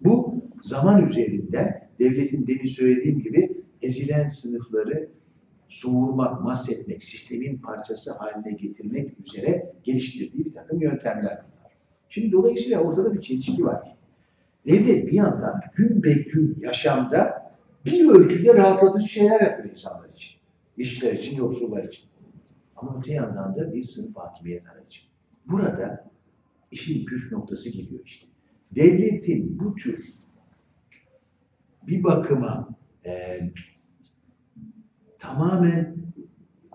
[0.00, 5.08] Bu zaman üzerinde devletin demin söylediğim gibi ezilen sınıfları
[5.68, 11.72] soğurmak, mahsetmek, sistemin parçası haline getirmek üzere geliştirdiği bir takım yöntemler bunlar.
[12.08, 13.96] Şimdi dolayısıyla ortada bir çelişki var.
[14.66, 17.52] Devlet bir yandan gün be gün yaşamda
[17.86, 20.40] bir ölçüde rahatlatıcı şeyler yapıyor insanlar için.
[20.76, 22.08] İşçiler için, yoksullar için.
[22.76, 25.00] Ama öte yandan da bir sınıf hakimiyet aracı.
[25.46, 26.10] Burada
[26.70, 28.27] işin püf noktası geliyor işte.
[28.74, 30.04] Devletin bu tür
[31.86, 32.68] bir bakıma
[33.06, 33.40] e,
[35.18, 35.96] tamamen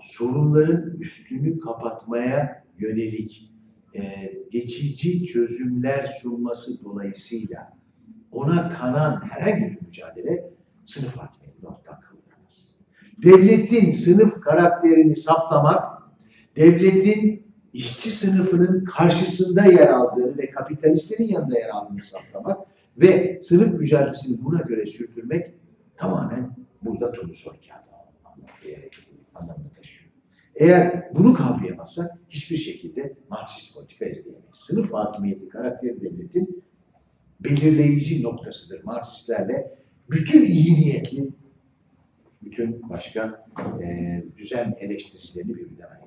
[0.01, 3.53] sorunların üstünü kapatmaya yönelik
[3.95, 7.77] e, geçici çözümler sunması dolayısıyla
[8.31, 10.49] ona kanan herhangi bir mücadele
[10.85, 12.75] sınıf hakimiyetini ortadan kaldıramaz.
[13.23, 16.03] Devletin sınıf karakterini saptamak,
[16.55, 17.42] devletin
[17.73, 24.61] işçi sınıfının karşısında yer aldığını ve kapitalistlerin yanında yer aldığını saptamak ve sınıf mücadelesini buna
[24.61, 25.53] göre sürdürmek
[25.97, 27.89] tamamen burada turnusol kağıdı
[28.25, 28.89] anlamı-
[29.35, 30.11] anlamını taşıyor.
[30.55, 34.45] Eğer bunu kavrayamazsak hiçbir şekilde Marksist politika izleyemeyiz.
[34.53, 36.63] Sınıf hakimiyeti karakteri devletin
[37.39, 39.75] belirleyici noktasıdır Marksistlerle.
[40.09, 41.29] Bütün iyi niyetli,
[42.43, 43.45] bütün başka
[43.83, 46.02] e, düzen eleştiricilerini birbirinden ayırıyor.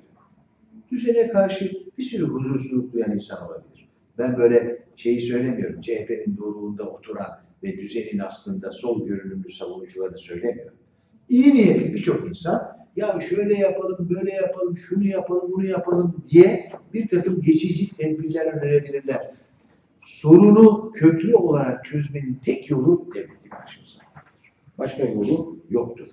[0.91, 3.89] Düzene karşı bir sürü huzursuzluk duyan insan olabilir.
[4.17, 5.81] Ben böyle şeyi söylemiyorum.
[5.81, 10.77] CHP'nin doruğunda oturan ve düzenin aslında sol görünümlü savunucularını söylemiyorum.
[11.29, 17.07] İyi niyetli birçok insan ya şöyle yapalım, böyle yapalım, şunu yapalım, bunu yapalım diye bir
[17.07, 19.31] takım geçici tedbirler önerebilirler.
[19.99, 24.51] Sorunu köklü olarak çözmenin tek yolu devleti karşımıza almaktır.
[24.77, 26.07] Başka yolu yoktur.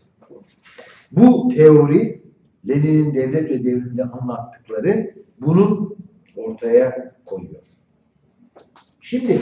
[1.13, 2.24] Bu teori
[2.68, 5.96] Lenin'in devlet ve devrimde anlattıkları bunu
[6.37, 7.62] ortaya koyuyor.
[9.00, 9.40] Şimdi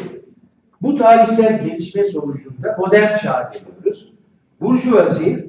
[0.83, 4.15] bu tarihsel gelişme sonucunda modern çağ geliyoruz.
[4.61, 5.45] Burjuvazi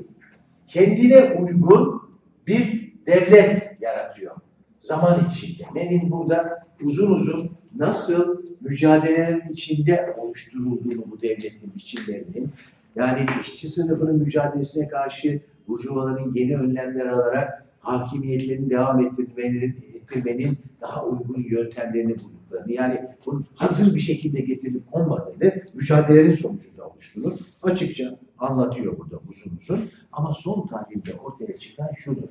[0.67, 2.01] kendine uygun
[2.47, 4.36] bir devlet yaratıyor.
[4.71, 5.63] Zaman içinde.
[5.75, 12.51] Lenin burada uzun uzun nasıl mücadelelerin içinde oluşturulduğunu bu devletin biçimlerinin
[12.95, 21.43] yani işçi sınıfının mücadelesine karşı burjuvaların yeni önlemler alarak hakimiyetlerini devam ettirmenin, ettirmenin daha uygun
[21.50, 27.34] yöntemlerini bulduklarını yani bunun hazır bir şekilde getirilip konmadığını mücadelelerin sonucunda oluşturur.
[27.62, 29.89] Açıkça anlatıyor burada uzun uzun.
[30.12, 32.30] Ama son tahlilde ortaya çıkan şudur.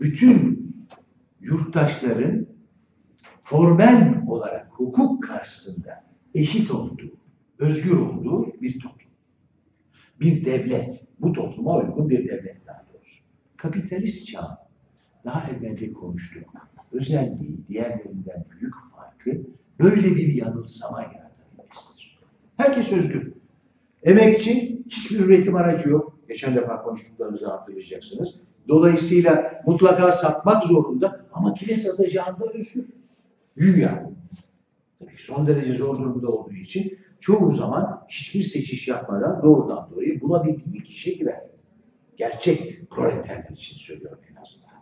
[0.00, 0.66] Bütün
[1.40, 2.46] yurttaşların
[3.40, 7.12] formel olarak hukuk karşısında eşit olduğu,
[7.58, 9.10] özgür olduğu bir toplum.
[10.20, 12.85] Bir devlet, bu topluma uygun bir devlet daha.
[13.66, 14.68] Kapitalist çağ,
[15.24, 16.44] daha evvelce konuştuk,
[16.92, 19.42] özelliği diğerlerinden büyük farkı
[19.80, 22.18] böyle bir yanılsama yaratabilmesidir.
[22.56, 23.32] Herkes özgür.
[24.02, 26.18] Emekçi hiçbir üretim aracı yok.
[26.28, 28.40] Geçen defa konuştuklarımızı hatırlayacaksınız.
[28.68, 32.86] Dolayısıyla mutlaka satmak zorunda ama kime satacağında özgür.
[33.56, 34.10] Güya.
[34.98, 40.82] Tabii son derece zor durumda olduğu için çoğu zaman hiçbir seçiş yapmadan doğrudan doğruya bulabildiği
[40.88, 41.55] işe girer.
[42.16, 44.76] Gerçek proleterler için söylüyorum en azından.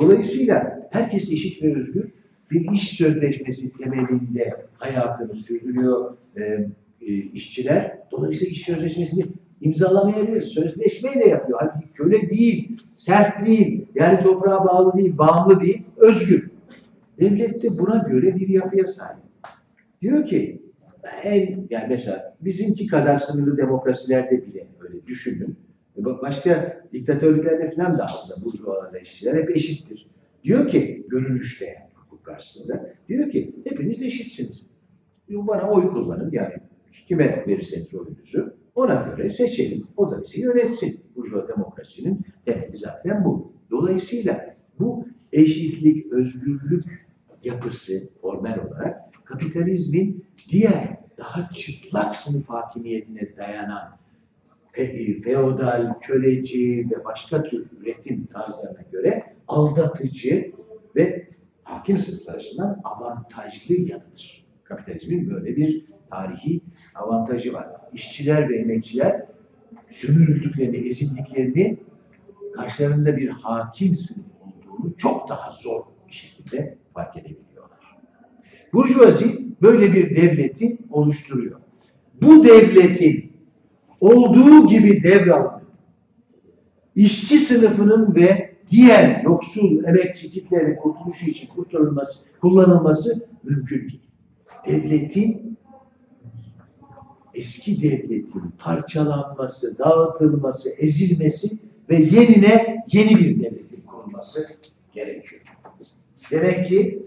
[0.00, 2.10] Dolayısıyla herkes eşit ve özgür
[2.50, 6.42] bir iş sözleşmesi temelinde hayatını sürdürüyor e,
[7.00, 7.98] e, işçiler.
[8.10, 9.24] Dolayısıyla iş sözleşmesini
[9.60, 10.42] imzalamayabilir.
[10.42, 11.58] Sözleşmeyle yapıyor.
[11.62, 16.50] Halbuki köle değil, sert değil, yani toprağa bağlı değil, bağımlı değil, özgür.
[17.20, 19.24] Devlet de buna göre bir yapıya sahip.
[20.02, 20.62] Diyor ki
[21.22, 25.56] en yani mesela bizimki kadar sınırlı demokrasilerde bile öyle düşünün.
[25.98, 30.10] E Başka diktatörlüklerde falan da aslında burjuvalarla işçiler hep eşittir.
[30.44, 34.66] Diyor ki görünüşte yani hukuk karşısında diyor ki hepiniz eşitsiniz.
[35.28, 36.54] Bana oy kullanın yani
[37.08, 39.86] Kime verirseniz oyunuzu ona göre seçelim.
[39.96, 41.00] O da bizi yönetsin.
[41.16, 43.52] Burjuva demokrasinin temeli zaten bu.
[43.70, 47.06] Dolayısıyla bu eşitlik, özgürlük
[47.44, 53.98] yapısı formel olarak kapitalizmin diğer daha çıplak sınıf hakimiyetine dayanan
[54.74, 60.52] fe- feodal, köleci ve başka tür üretim tarzlarına göre aldatıcı
[60.96, 61.28] ve
[61.62, 64.46] hakim sınıflar açısından avantajlı yanıdır.
[64.64, 66.60] Kapitalizmin böyle bir tarihi
[66.94, 67.68] avantajı var.
[67.92, 69.26] İşçiler ve emekçiler
[69.88, 71.78] sömürüldüklerini, ezildiklerini
[72.54, 77.98] karşılarında bir hakim sınıf olduğunu çok daha zor bir şekilde fark edebiliyorlar.
[78.72, 81.60] Burjuvazi böyle bir devleti oluşturuyor.
[82.22, 83.23] Bu devletin
[84.04, 85.62] olduğu gibi devralınıp
[86.94, 94.00] işçi sınıfının ve diğer yoksul emekçi kitlerin kurtuluşu için kurtarılması, kullanılması mümkün değil.
[94.66, 95.58] Devletin
[97.34, 101.58] eski devletin parçalanması, dağıtılması, ezilmesi
[101.90, 104.48] ve yerine yeni bir devletin kurulması
[104.92, 105.42] gerekiyor.
[106.30, 107.06] Demek ki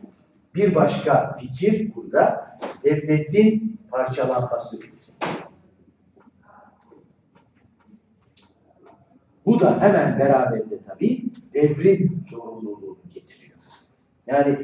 [0.55, 2.47] bir başka fikir burada
[2.83, 4.77] devletin parçalanması.
[9.47, 13.57] Bu da hemen beraberinde tabii devrim zorunluluğunu getiriyor.
[14.27, 14.57] Yani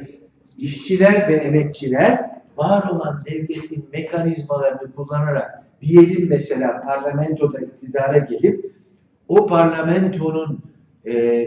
[0.58, 8.76] işçiler ve emekçiler var olan devletin mekanizmalarını kullanarak diyelim mesela parlamentoda iktidara gelip
[9.28, 10.60] o parlamentonun
[11.08, 11.46] e,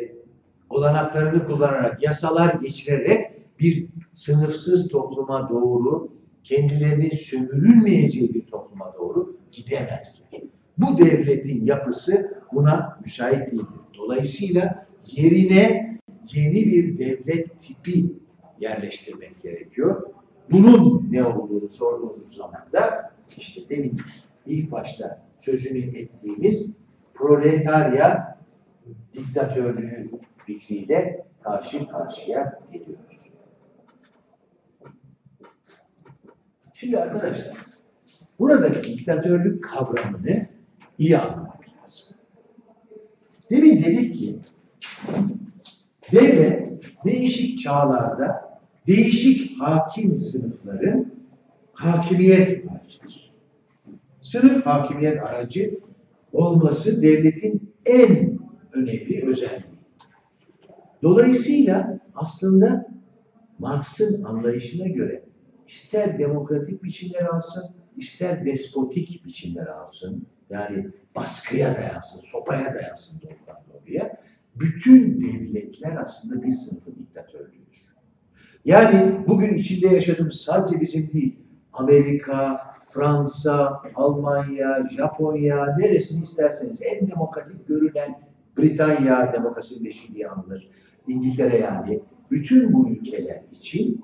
[0.70, 6.08] olanaklarını kullanarak yasalar geçirerek bir sınıfsız topluma doğru
[6.44, 10.26] kendilerinin sömürülmeyeceği bir topluma doğru gidemezler.
[10.78, 13.66] Bu devletin yapısı buna müsait değildir.
[13.98, 15.98] Dolayısıyla yerine
[16.32, 18.12] yeni bir devlet tipi
[18.60, 20.02] yerleştirmek gerekiyor.
[20.50, 24.00] Bunun ne olduğunu sorduğumuz zaman da işte demin
[24.46, 26.76] ilk başta sözünü ettiğimiz
[27.14, 28.38] proletarya
[29.14, 30.10] diktatörlüğü
[30.46, 33.30] fikriyle karşı karşıya geliyoruz.
[36.74, 37.56] Şimdi arkadaşlar,
[38.38, 40.55] buradaki diktatörlük kavramını
[40.98, 42.16] iyi anlamak lazım.
[43.50, 44.38] Demin dedik ki,
[46.12, 46.72] devlet
[47.04, 51.12] değişik çağlarda değişik hakim sınıfların
[51.72, 53.32] hakimiyet aracıdır.
[54.20, 55.78] Sınıf hakimiyet aracı
[56.32, 58.38] olması devletin en
[58.72, 59.76] önemli özelliği.
[61.02, 62.86] Dolayısıyla aslında
[63.58, 65.24] Marx'ın anlayışına göre
[65.68, 67.64] ister demokratik biçimler alsın,
[67.96, 74.20] ister despotik biçimler alsın, yani baskıya dayansın, sopaya dayansın doğrudan doğruya,
[74.54, 77.86] bütün devletler aslında bir sınıfın diktatörlüğüdür.
[78.64, 81.38] Yani bugün içinde yaşadığımız sadece bizim değil,
[81.72, 88.14] Amerika, Fransa, Almanya, Japonya, neresini isterseniz en demokratik görülen
[88.58, 90.68] Britanya demokrasinin beşiği anılır.
[91.08, 92.00] İngiltere yani.
[92.30, 94.00] Bütün bu ülkeler için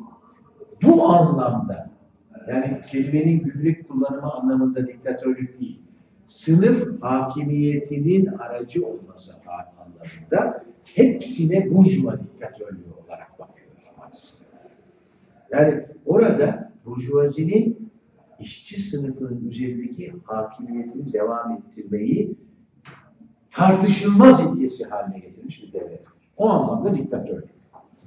[0.83, 1.91] bu anlamda
[2.49, 5.82] yani kelimenin günlük kullanımı anlamında diktatörlük değil.
[6.33, 14.51] Sınıf hakimiyetinin aracı olması anlamında hepsine burjuva diktatörlüğü olarak bakıyoruz aslında.
[15.51, 17.93] Yani orada burjuvazinin
[18.41, 22.37] işçi sınıfının üzerindeki hakimiyetini devam ettirmeyi
[23.51, 26.03] tartışılmaz ilkesi haline getirmiş bir devlet.
[26.37, 27.51] O anlamda diktatörlük.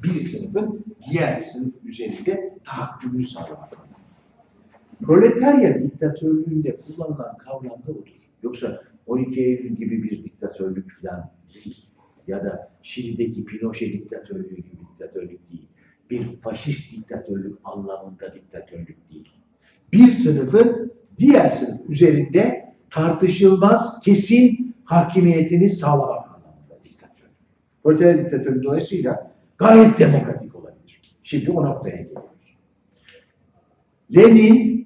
[0.03, 3.94] Bir sınıfın diğer sınıf üzerinde tahakkümünü sağlamak.
[5.03, 8.07] Proletarya diktatörlüğünde kullanılan kavram da odur.
[8.43, 11.85] Yoksa 12 Eylül gibi bir diktatörlük falan değil.
[12.27, 15.67] Ya da Şili'deki Pinochet diktatörlüğü gibi diktatörlük değil.
[16.09, 19.29] Bir faşist diktatörlük anlamında diktatörlük değil.
[19.93, 27.35] Bir sınıfın diğer sınıf üzerinde tartışılmaz, kesin hakimiyetini sağlamak anlamında diktatörlük.
[27.83, 31.01] Proletarya diktatörlüğü dolayısıyla gayet demokratik olabilir.
[31.23, 32.57] Şimdi o noktaya geliyoruz.
[34.15, 34.84] Lenin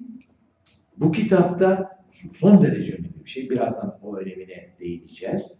[0.99, 1.99] bu kitapta
[2.33, 3.49] son derece önemli bir şey.
[3.49, 5.51] Birazdan o önemine değineceğiz.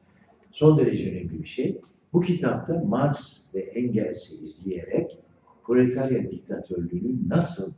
[0.52, 1.82] Son derece önemli bir şey.
[2.14, 5.18] Bu kitapta Marx ve Engels'i izleyerek
[5.64, 7.74] proletarya diktatörlüğünün nasıl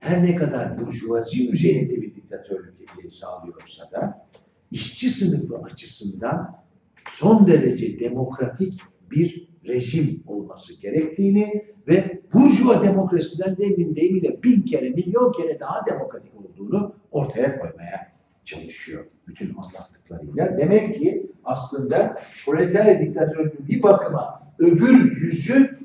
[0.00, 2.72] her ne kadar burjuvazi üzerinde bir diktatörlük
[3.12, 4.26] sağlıyorsa da
[4.70, 6.64] işçi sınıfı açısından
[7.10, 15.32] son derece demokratik bir rejim olması gerektiğini ve burjuva demokrasiden demin deyimiyle bin kere, milyon
[15.32, 18.12] kere daha demokratik olduğunu ortaya koymaya
[18.44, 20.58] çalışıyor bütün anlattıklarıyla.
[20.58, 25.78] Demek ki aslında proletarya diktatörlüğünün bir bakıma öbür yüzü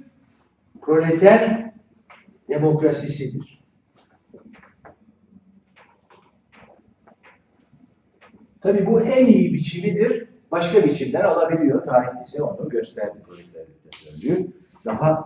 [0.82, 1.72] proleter
[2.50, 3.58] demokrasisidir.
[8.62, 10.28] Tabii bu en iyi biçimidir.
[10.52, 11.84] Başka biçimler alabiliyor.
[11.84, 13.18] Tarih bize onu gösterdi
[14.22, 14.48] diktatörlüğü.
[14.86, 15.26] Daha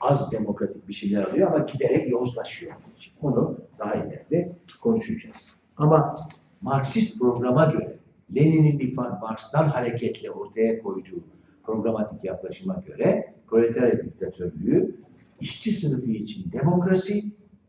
[0.00, 2.72] az demokratik biçimler alıyor ama giderek yozlaşıyor.
[3.20, 5.48] Onu daha ileride konuşacağız.
[5.76, 6.16] Ama
[6.60, 7.98] Marksist programa göre,
[8.36, 11.24] Lenin'in ifade Marx'tan hareketle ortaya koyduğu
[11.62, 14.96] programatik yaklaşıma göre proletarya diktatörlüğü
[15.40, 17.22] işçi sınıfı için demokrasi,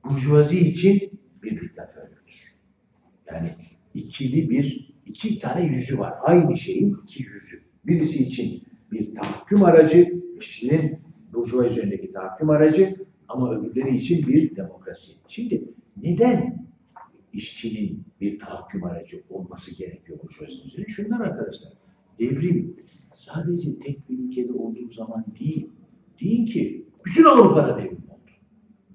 [0.06, 2.56] burjuvazi için bir diktatörlüktür.
[3.32, 3.50] Yani
[3.94, 6.14] ikili bir, iki tane yüzü var.
[6.22, 7.58] Aynı şeyin iki yüzü.
[7.86, 11.00] Birisi için bir tahakküm aracı, işçinin
[11.34, 12.96] burjuva üzerindeki tahakküm aracı
[13.28, 15.14] ama öbürleri için bir demokrasi.
[15.28, 15.64] Şimdi
[16.04, 16.68] neden
[17.34, 20.90] işçinin bir tahakküm aracı olması gerekiyor burjuvazinin üzerinde?
[20.90, 21.74] Şunlar arkadaşlar,
[22.20, 22.76] devrim
[23.14, 25.70] sadece tek bir ülkede olduğu zaman değil,
[26.22, 28.32] değil ki bütün Avrupa'da devrim oldu.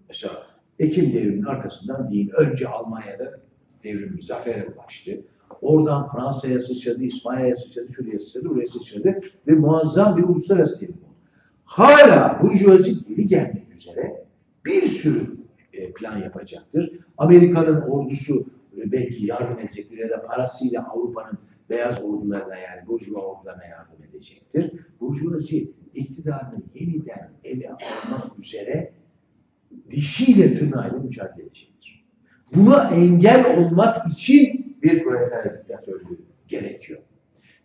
[0.09, 0.33] Mesela
[0.79, 3.41] Ekim devriminin arkasından değil, önce Almanya'da
[3.85, 5.25] devrim zafere ulaştı.
[5.63, 11.08] Oradan Fransa'ya sıçradı, İspanya'ya sıçradı, şuraya sıçradı, buraya sıçradı ve muazzam bir uluslararası devrim oldu.
[11.69, 14.27] Hala burjuvazi geri gelmek üzere
[14.65, 15.37] bir sürü
[15.73, 17.01] e, plan yapacaktır.
[17.19, 18.47] Amerika'nın ordusu
[18.77, 21.39] e, belki yardım edecektir ya da parasıyla Avrupa'nın
[21.71, 24.73] beyaz ordularına yani burjuva ordularına yardım edecektir.
[25.01, 28.93] Burjuvazi iktidarını yeniden ele almak üzere
[29.91, 32.05] dişiyle tırnağıyla mücadele edecektir.
[32.55, 37.01] Buna engel olmak için bir proletarya diktatörlüğü gerekiyor.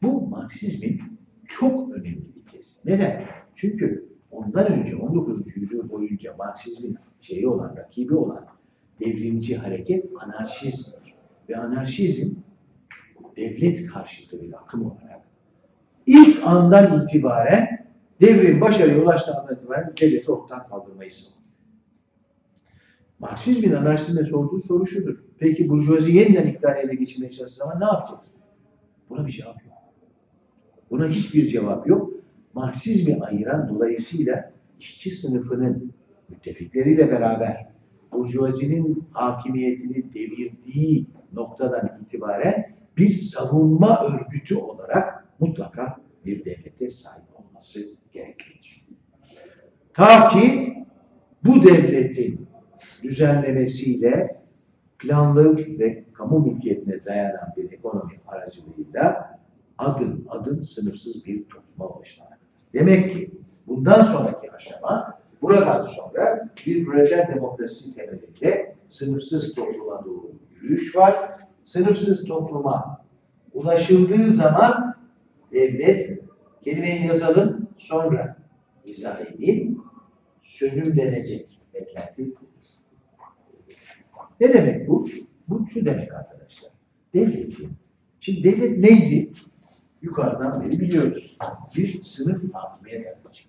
[0.02, 1.02] Bu Marksizmin
[1.48, 2.74] çok önemli bir tezi.
[2.86, 3.43] Neden?
[3.56, 5.58] Çünkü ondan önce 19.
[5.58, 8.46] yüzyıl boyunca Marksizmin şeyi olan, rakibi olan
[9.00, 11.14] devrimci hareket anarşizmdir.
[11.50, 12.36] Ve anarşizm
[13.38, 15.22] devlet karşıtı bir akım olarak
[16.06, 17.88] ilk andan itibaren
[18.22, 21.44] devrim başarıya ulaştığı andan itibaren devleti ortadan kaldırmayı savunur.
[23.20, 25.24] Marksizmin anarşizme sorduğu soru şudur.
[25.38, 28.36] Peki burjuvazi yeniden iktidarı ele geçirmeye çalıştığı zaman ne yapacaksın?
[29.10, 29.74] Buna bir cevap yok.
[30.92, 32.13] Buna hiçbir cevap yok.
[32.54, 35.94] Marksizmi ayıran dolayısıyla işçi sınıfının
[36.30, 37.68] müttefikleriyle beraber
[38.12, 47.80] burjuvazinin hakimiyetini devirdiği noktadan itibaren bir savunma örgütü olarak mutlaka bir devlete sahip olması
[48.12, 48.86] gereklidir.
[49.94, 50.74] Ta ki
[51.46, 52.48] bu devletin
[53.04, 54.44] düzenlemesiyle
[55.00, 59.40] planlı ve kamu mülkiyetine dayanan bir ekonomi aracılığıyla
[59.78, 62.33] adım adım sınıfsız bir topluma kadar.
[62.74, 63.32] Demek ki
[63.68, 71.16] bundan sonraki aşama buradan sonra bir proleter demokrasi temelinde sınıfsız topluma doğru yürüyüş var.
[71.64, 73.06] Sınıfsız topluma
[73.54, 74.96] ulaşıldığı zaman
[75.52, 76.20] devlet
[76.64, 78.38] kelimeyi yazalım sonra
[78.86, 79.84] izah edeyim.
[80.44, 82.44] Sönümlenecek beklenti budur.
[84.40, 85.08] Ne demek bu?
[85.48, 86.72] Bu şu demek arkadaşlar.
[87.14, 87.70] Devletin.
[88.20, 89.32] Şimdi devlet neydi?
[90.04, 91.38] Yukarıdan beri biliyoruz.
[91.76, 93.44] Bir sınıf hakimiyet aracı.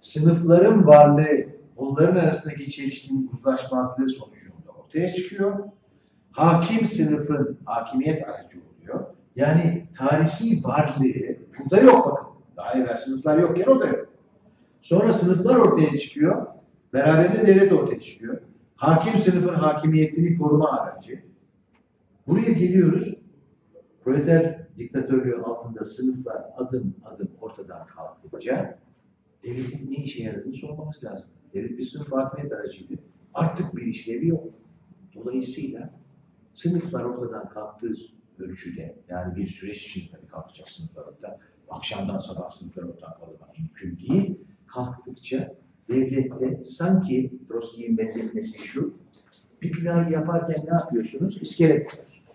[0.00, 5.58] Sınıfların varlığı, onların arasındaki çelişkinin uzlaşmazlığı sonucunda ortaya çıkıyor.
[6.32, 9.04] Hakim sınıfın hakimiyet aracı oluyor.
[9.36, 12.26] Yani tarihi varlığı burada yok bakın.
[12.56, 14.08] Daha evvel sınıflar yokken o da yok.
[14.82, 16.46] Sonra sınıflar ortaya çıkıyor.
[16.92, 18.38] Beraberinde devlet ortaya çıkıyor.
[18.76, 21.22] Hakim sınıfın hakimiyetini koruma aracı.
[22.26, 23.14] Buraya geliyoruz.
[24.04, 28.78] Proleter diktatörlüğü altında sınıflar adım adım ortadan kalkınca
[29.42, 31.26] devletin ne işe yaradığını sormamız lazım.
[31.54, 32.94] Devlet bir sınıf hakimiyet aracıydı.
[33.34, 34.44] Artık bir işlevi yok.
[35.14, 35.90] Dolayısıyla
[36.52, 37.92] sınıflar ortadan kalktığı
[38.38, 41.36] ölçüde yani bir süreç için tabii kalkacak sınıflar ortadan.
[41.68, 44.38] Akşamdan sabah sınıflar ortadan kaldırmak mümkün değil.
[44.66, 45.54] Kalktıkça
[45.88, 48.94] devlette sanki Trotsky'nin benzetmesi şu,
[49.62, 51.38] bir binayı yaparken ne yapıyorsunuz?
[51.42, 52.34] İskele koyuyorsunuz.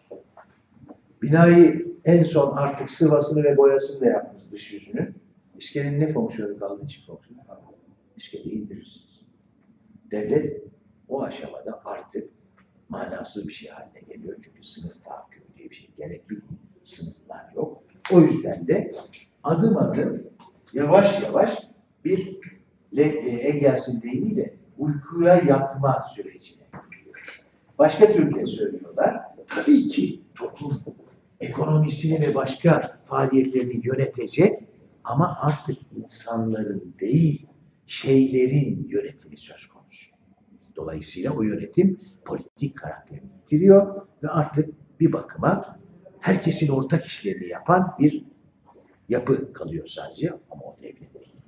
[1.21, 5.13] Binayı en son artık sıvasını ve boyasını da yaptınız dış yüzünü.
[5.57, 6.81] İskelenin ne fonksiyonu kaldı?
[6.83, 7.77] Hiçbir fonksiyonu kalmadı.
[8.17, 9.21] İskeleyi indirirsiniz.
[10.11, 10.63] Devlet
[11.07, 12.29] o aşamada artık
[12.89, 14.37] manasız bir şey haline geliyor.
[14.43, 16.35] Çünkü sınıf tahakkümü diye bir şey gerekli.
[16.83, 17.83] Sınıflar yok.
[18.13, 18.91] O yüzden de
[19.43, 20.23] adım adım
[20.73, 21.57] yavaş yavaş
[22.05, 22.39] bir
[22.97, 26.63] Le, e, deyimiyle uykuya yatma sürecine.
[27.79, 29.21] Başka türlü söylüyorlar.
[29.47, 30.81] Tabii ki toplum
[31.39, 34.63] ekonomisini ve başka faaliyetlerini yönetecek
[35.03, 37.47] ama artık insanların değil,
[37.85, 40.15] şeylerin yönetimi söz konusu.
[40.75, 44.69] Dolayısıyla o yönetim politik karakterini yitiriyor ve artık
[44.99, 45.79] bir bakıma
[46.19, 48.25] herkesin ortak işlerini yapan bir
[49.09, 51.39] yapı kalıyor sadece ama o devlet değil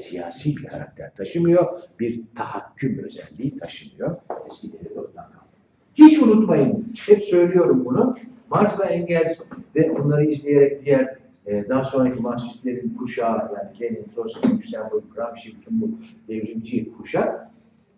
[0.00, 4.16] siyasi bir karakter taşımıyor, bir tahakküm özelliği taşımıyor.
[4.46, 5.46] Eski devlet oradan kaldı.
[5.94, 8.16] Hiç unutmayın, hep söylüyorum bunu.
[8.50, 9.40] Marx'la Engels
[9.76, 15.80] ve onları izleyerek diğer e, daha sonraki Marksistlerin kuşağı yani Lenin, Trotsky, Luxemburg, Gramsci bütün
[15.80, 17.50] bu devrimci kuşak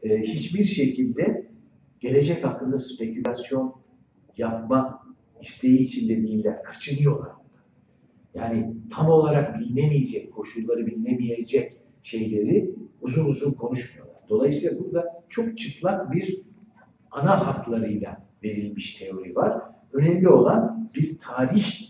[0.02, 1.46] e, hiçbir şekilde
[2.00, 3.74] gelecek hakkında spekülasyon
[4.36, 5.02] yapma
[5.40, 7.32] isteği içinde değiller, kaçınıyorlar.
[8.34, 14.16] Yani tam olarak bilinemeyecek, koşulları bilinemeyecek şeyleri uzun uzun konuşmuyorlar.
[14.28, 16.40] Dolayısıyla burada çok çıplak bir
[17.10, 19.62] ana hatlarıyla verilmiş teori var.
[19.92, 21.88] Önemli olan bir tarih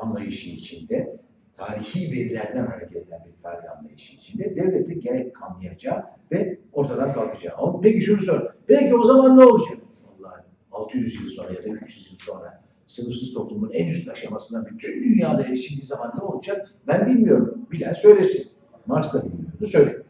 [0.00, 1.16] anlayışı içinde,
[1.56, 7.80] tarihi verilerden hareket eden bir tarih anlayışı içinde devletin gerek kanlayacağı ve ortadan kalkacağı.
[7.82, 9.78] Peki şunu sor, belki o zaman ne olacak?
[10.04, 15.04] Vallahi 600 yıl sonra ya da 300 yıl sonra sınıfsız toplumun en üst aşamasına bütün
[15.04, 16.74] dünyada erişildiği zaman ne olacak?
[16.86, 17.66] Ben bilmiyorum.
[17.72, 18.46] Bilen söylesin.
[18.86, 20.04] Marx da bilmiyordu, söylüyor.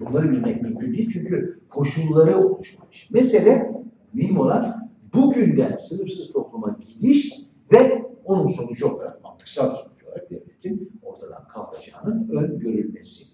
[0.00, 3.10] Bunları bilmek mümkün değil çünkü koşulları oluşmamış.
[3.10, 3.72] Mesele
[4.12, 7.32] mühim olan bugünden sınıfsız topluma gidiş
[7.72, 13.24] ve onun sonucu olarak, mantıksal sonucu olarak devletin ortadan kalkacağının öngörülmesi.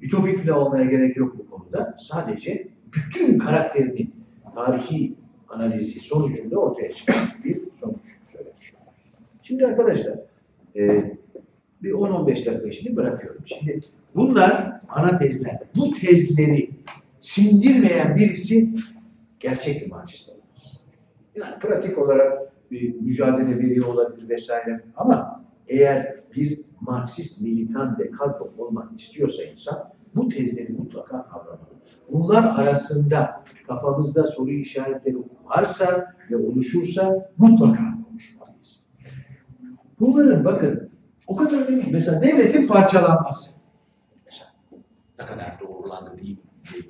[0.00, 1.96] Ütopik bile olmaya gerek yok bu konuda.
[1.98, 4.14] Sadece bütün karakterinin
[4.54, 5.14] tarihi
[5.48, 9.12] analizi sonucunda ortaya çıkan bir sonuç söylemiş oluyoruz.
[9.42, 10.18] Şimdi arkadaşlar,
[10.76, 11.14] e,
[11.82, 13.42] bir 10-15 dakika şimdi bırakıyorum.
[13.46, 13.80] Şimdi
[14.14, 15.58] bunlar ana tezler.
[15.76, 16.70] Bu tezleri
[17.20, 18.74] sindirmeyen birisi
[19.40, 20.43] gerçek bir Marksist.
[21.34, 28.52] Yani pratik olarak bir mücadele veriyor olabilir vesaire ama eğer bir Marksist militan ve kadro
[28.58, 31.74] olmak istiyorsa insan bu tezleri mutlaka kavramalı.
[32.12, 38.86] Bunlar arasında kafamızda soru işaretleri varsa ve oluşursa mutlaka konuşmalıyız.
[40.00, 40.90] Bunların bakın
[41.26, 41.92] o kadar önemli.
[41.92, 43.60] Mesela devletin parçalanması.
[44.24, 44.50] Mesela
[45.18, 46.38] ne kadar doğrulandı değil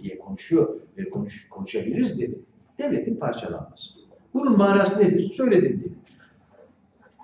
[0.00, 2.38] diye konuşuyor ve konuş, konuşabiliriz dedi.
[2.78, 4.03] Devletin parçalanması.
[4.34, 5.28] Bunun manası nedir?
[5.28, 5.94] Söyledim dedi.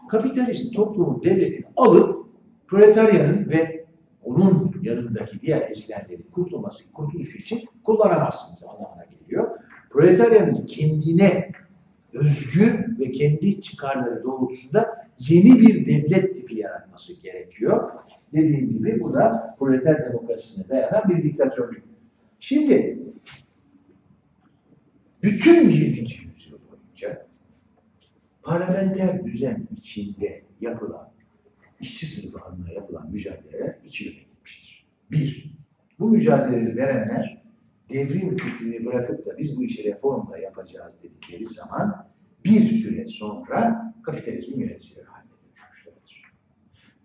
[0.09, 2.27] Kapitalist toplumun devletini alıp
[2.69, 3.87] proletaryanın ve
[4.25, 9.59] onun yanındaki diğer ezilenlerin kurtulması, kurtuluşu için kullanamazsınız anlamına geliyor.
[9.91, 11.53] Proletaryanın kendine
[12.13, 17.91] özgü ve kendi çıkarları doğrultusunda yeni bir devlet tipi yaratması gerekiyor.
[18.33, 21.83] Dediğim gibi bu da proleter demokrasisine dayanan bir diktatörlük.
[22.41, 22.99] Şimdi
[25.23, 25.99] bütün 20.
[25.99, 26.60] yüzyıl
[27.03, 27.27] boyunca
[28.43, 31.11] parlamenter düzen içinde yapılan
[31.81, 34.87] işçi sınıfı adına yapılan mücadeleler iki yöne gitmiştir.
[35.11, 35.57] Bir,
[35.99, 37.43] bu mücadeleleri verenler
[37.91, 42.11] devrim fikrini bırakıp da biz bu işi reformla yapacağız dedikleri zaman
[42.45, 46.23] bir süre sonra kapitalizmin yöneticileri haline dönüşmüşlerdir.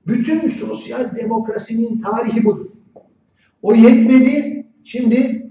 [0.07, 2.67] Bütün sosyal demokrasinin tarihi budur.
[3.61, 5.44] O yetmedi, şimdi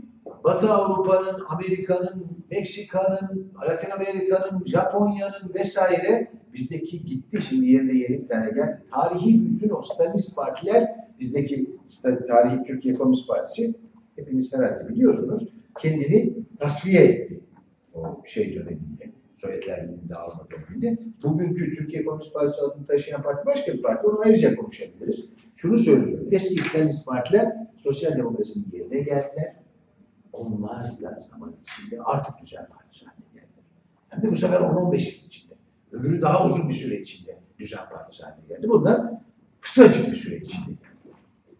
[0.44, 8.50] Batı Avrupa'nın, Amerika'nın, Meksika'nın, Latin Amerika'nın, Japonya'nın vesaire bizdeki gitti şimdi yerine yeni bir tane
[8.50, 8.82] geldi.
[8.94, 11.70] Tarihi bütün o Stalinist partiler bizdeki
[12.26, 13.74] tarihi Türkiye Komünist Partisi
[14.16, 15.48] hepiniz herhalde biliyorsunuz
[15.80, 17.40] kendini tasfiye etti
[17.94, 19.12] o şey döneminde.
[19.34, 21.02] Sovyetler Birliği'nin dağılma döneminde.
[21.22, 24.06] Bugünkü Türkiye Komünist Partisi adını taşıyan parti başka bir parti.
[24.06, 25.32] Onu ayrıca konuşabiliriz.
[25.56, 26.28] Şunu söylüyorum.
[26.32, 29.63] Eski Stalinist partiler sosyal demokrasinin yerine geldiler.
[30.34, 33.64] Onlar da zaman içinde artık düzen partisi haline geldiler.
[34.08, 35.54] Hem de bu sefer 10-15 yıl içinde.
[35.92, 38.68] Öbürü daha uzun bir süre içinde düzen partisi haline geldi.
[38.68, 39.10] Bunlar
[39.60, 40.94] kısacık bir süre içinde geldi.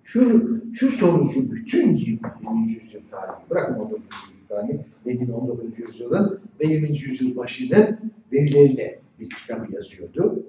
[0.03, 2.21] Şu, şu sonucu bütün 20.
[2.43, 2.69] 20.
[2.69, 4.09] yüzyıl tarihi, bırakın 19.
[4.29, 5.79] yüzyıl tarihi, dediğim 19.
[5.79, 6.89] yüzyılın ve 20.
[6.89, 10.47] yüzyıl başının verileriyle bir kitap yazıyordu.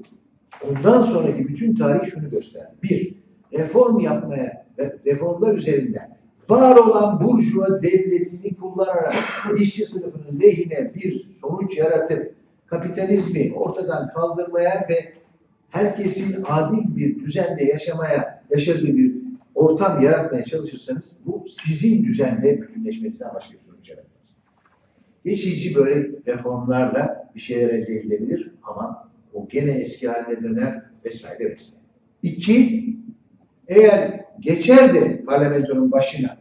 [0.70, 2.72] Ondan sonraki bütün tarih şunu gösterdi.
[2.84, 3.16] Bir,
[3.54, 6.15] reform yapmaya, re- reformlar üzerinden
[6.50, 9.16] var olan burjuva devletini kullanarak
[9.60, 12.36] işçi sınıfının lehine bir sonuç yaratıp
[12.66, 15.14] kapitalizmi ortadan kaldırmaya ve
[15.70, 19.16] herkesin adil bir düzende yaşamaya, yaşadığı bir
[19.56, 24.16] ortam yaratmaya çalışırsanız bu sizin düzenle bütünleşmenizden başka bir sonuç yaratmaz.
[25.26, 31.82] Geçici böyle reformlarla bir şeyler elde edilebilir ama o gene eski haline döner vesaire vesaire.
[32.22, 32.95] İki,
[33.68, 36.38] eğer geçer de parlamentonun başına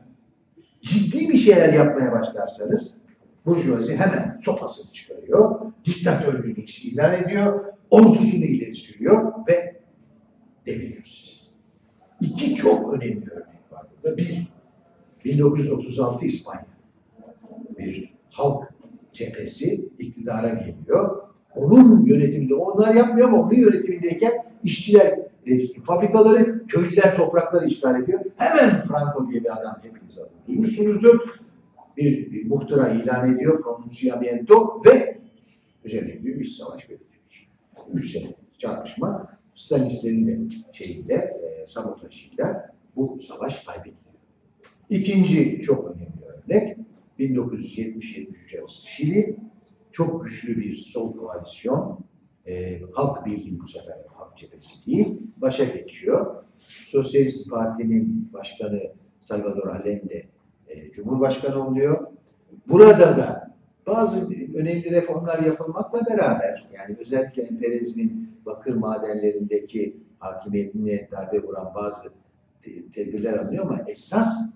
[0.81, 2.97] ciddi bir şeyler yapmaya başlarsanız
[3.47, 9.81] Burjuvazi hemen sopasını çıkarıyor, diktatörlüğünü ilan ediyor, ordusunu ileri sürüyor ve
[10.67, 11.45] deviriyor sizi.
[12.21, 14.17] İki çok önemli örnek var burada.
[14.17, 14.47] Bir,
[15.25, 16.67] 1936 İspanya.
[17.79, 18.73] Bir halk
[19.13, 21.23] cephesi iktidara geliyor.
[21.57, 24.33] Onun yönetiminde, onlar yapmıyor ama onun yönetimindeyken
[24.65, 28.21] işçiler e, fabrikaları, köylüler toprakları işgal ediyor.
[28.37, 31.21] Hemen Franco diye bir adam hepiniz adını duymuşsunuzdur.
[31.97, 35.19] Bir, bir muhtıra ilan ediyor, pronunciamiento ve
[35.85, 37.49] üzerine bir iç savaş belirtiyor.
[37.95, 39.35] Üç sene çarpışma.
[39.55, 43.99] Stalinistlerin de şeyiyle, e, sabotajıyla bu savaş kaybediliyor.
[44.91, 46.79] İkinci çok önemli örnek
[47.19, 49.37] 1970-73 arası Şili
[49.93, 52.05] çok güçlü bir sol koalisyon
[52.47, 56.45] e, halk birliği bu sefer halk cephesi değil başa geçiyor.
[56.87, 58.83] Sosyalist Parti'nin başkanı
[59.21, 60.27] Salvador Allende
[60.69, 62.07] e, Cumhurbaşkanı oluyor.
[62.69, 63.55] Burada da
[63.87, 72.09] bazı önemli reformlar yapılmakla beraber yani özellikle emperyalizmin bakır madenlerindeki hakimiyetine darbe vuran bazı
[72.63, 74.55] te- tedbirler alınıyor ama esas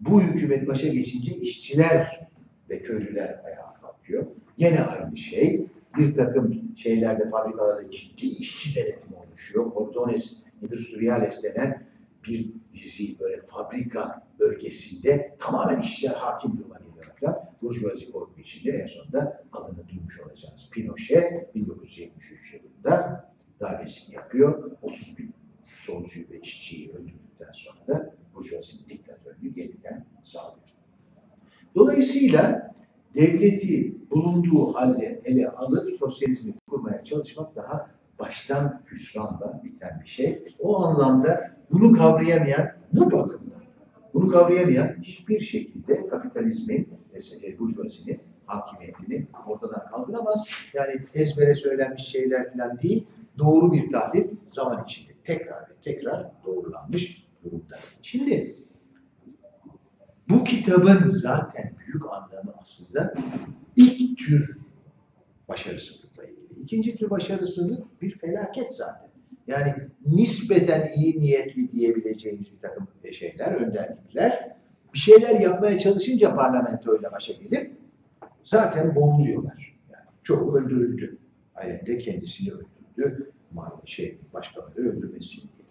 [0.00, 2.28] bu hükümet başa geçince işçiler
[2.70, 4.26] ve köylüler ayağa kalkıyor.
[4.58, 5.66] Gene aynı şey.
[5.96, 9.72] Bir takım şeylerde, fabrikalarda ciddi işçi denetimi oluşuyor.
[9.74, 11.86] Cordones Industriales denen
[12.24, 17.48] bir dizi böyle fabrika bölgesinde tamamen işçiler hakim duruma geliyorlar.
[17.62, 23.24] Burjuvazi korku içinde en sonunda adını duymuş olacağınız Pinochet 1973 yılında
[23.60, 24.70] darbesini yapıyor.
[24.82, 25.34] 30 bin
[25.76, 30.68] solcuyu ve işçiyi öldürdükten sonra da Burjuvazi'nin diktatörlüğü yeniden sağlıyor.
[31.74, 32.72] Dolayısıyla
[33.14, 37.90] devleti bulunduğu halde ele alıp sosyalizmi kurmaya çalışmak daha
[38.20, 40.44] baştan hüsranla biten bir şey.
[40.58, 43.62] O anlamda bunu kavrayamayan bu bakımdan,
[44.14, 46.88] bunu kavrayamayan hiçbir şekilde kapitalizmin
[47.44, 50.44] e, burjuvazinin hakimiyetini ortadan kaldıramaz.
[50.74, 53.06] Yani ezbere söylenmiş şeyler falan değil,
[53.38, 57.76] doğru bir tahlil zaman içinde tekrar ve tekrar doğrulanmış durumda.
[58.02, 58.56] Şimdi
[60.28, 63.14] bu kitabın zaten büyük anlamı aslında
[63.76, 64.56] ilk tür
[65.48, 66.60] başarısızlıkla ilgili.
[66.62, 69.10] İkinci tür başarısızlık bir felaket zaten.
[69.46, 69.74] Yani
[70.06, 74.56] nispeten iyi niyetli diyebileceğimiz bir takım şeyler, önderlikler
[74.94, 77.76] bir şeyler yapmaya çalışınca parlamentoyla başa gelip
[78.44, 79.78] zaten boğuluyorlar.
[79.92, 81.18] Yani çoğu öldürüldü.
[81.54, 83.32] Allende kendisini öldürdü.
[83.84, 85.61] Şey, başkaları öldürmesin diye.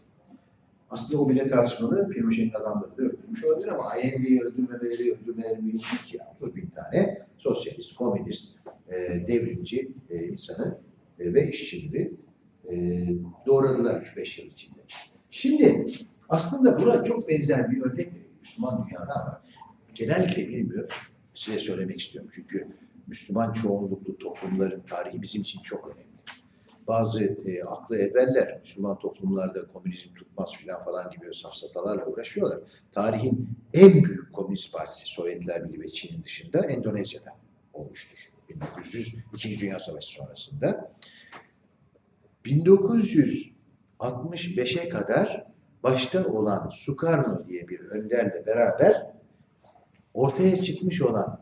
[0.91, 2.09] Aslında o bile tartışmalı.
[2.09, 6.19] Pinochet'in adamları da öldürmüş olabilir ama Allende'yi öldürmemeleri, öldürmeleri değil ki.
[6.35, 8.55] 30 bin tane sosyalist, komünist,
[8.89, 8.95] e,
[9.27, 10.79] devrimci e, insanı
[11.19, 12.13] e, ve işçileri
[12.69, 13.05] e,
[13.45, 14.79] doğradılar 3-5 yıl içinde.
[15.29, 15.87] Şimdi
[16.29, 18.11] aslında buna çok benzer bir örnek
[18.41, 19.41] Müslüman dünyada var.
[19.95, 20.91] Genellikle bilmiyor.
[21.33, 22.29] Size söylemek istiyorum.
[22.33, 22.67] Çünkü
[23.07, 26.10] Müslüman çoğunluklu toplumların tarihi bizim için çok önemli.
[26.87, 32.59] Bazı e, aklı evveller Müslüman toplumlarda komünizm tutmaz filan falan gibi safsatalarla uğraşıyorlar.
[32.91, 37.37] Tarihin en büyük komünist partisi Sovyetler Birliği ve Çin'in dışında Endonezya'da
[37.73, 38.17] olmuştur.
[38.49, 40.91] 1900 İkinci Dünya Savaşı sonrasında.
[42.45, 45.45] 1965'e kadar
[45.83, 49.07] başta olan Sukarno diye bir önderle beraber
[50.13, 51.41] ortaya çıkmış olan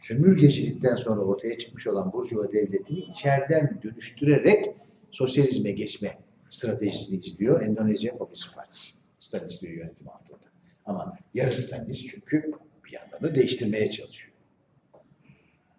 [0.00, 4.74] sömürgecilikten sonra ortaya çıkmış olan Burjuva devletini içeriden dönüştürerek
[5.10, 6.18] sosyalizme geçme
[6.50, 8.92] stratejisini izliyor Endonezya Komünist Partisi.
[9.18, 10.38] Stalinist bir yönetim altında.
[10.86, 12.52] Ama yarı Stalinist çünkü
[12.84, 14.34] bir yandan da değiştirmeye çalışıyor.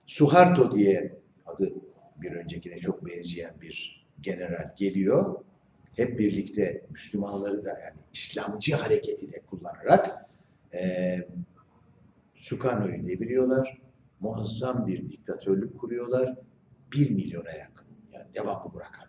[0.07, 1.73] Suharto diye adı
[2.21, 5.35] bir öncekine çok benzeyen bir general geliyor.
[5.95, 10.25] Hep birlikte Müslümanları da yani İslamcı hareketi de kullanarak
[10.73, 11.27] eee
[12.35, 13.81] Sukarno'yu deviriyorlar.
[14.25, 16.35] Muazzam bir diktatörlük kuruyorlar.
[16.93, 19.05] Bir milyona yakın, yani devamlı bu rakam.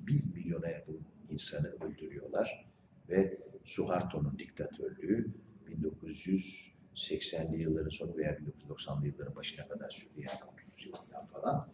[0.00, 1.00] Bir milyona yakın
[1.30, 2.66] insanı öldürüyorlar
[3.08, 5.30] ve Suharto'nun diktatörlüğü
[5.68, 8.38] 1980'li yılların sonu veya
[8.70, 10.12] 1990'lı yılların başına kadar sürdü.
[10.16, 11.68] Yani 30 yıldan falan.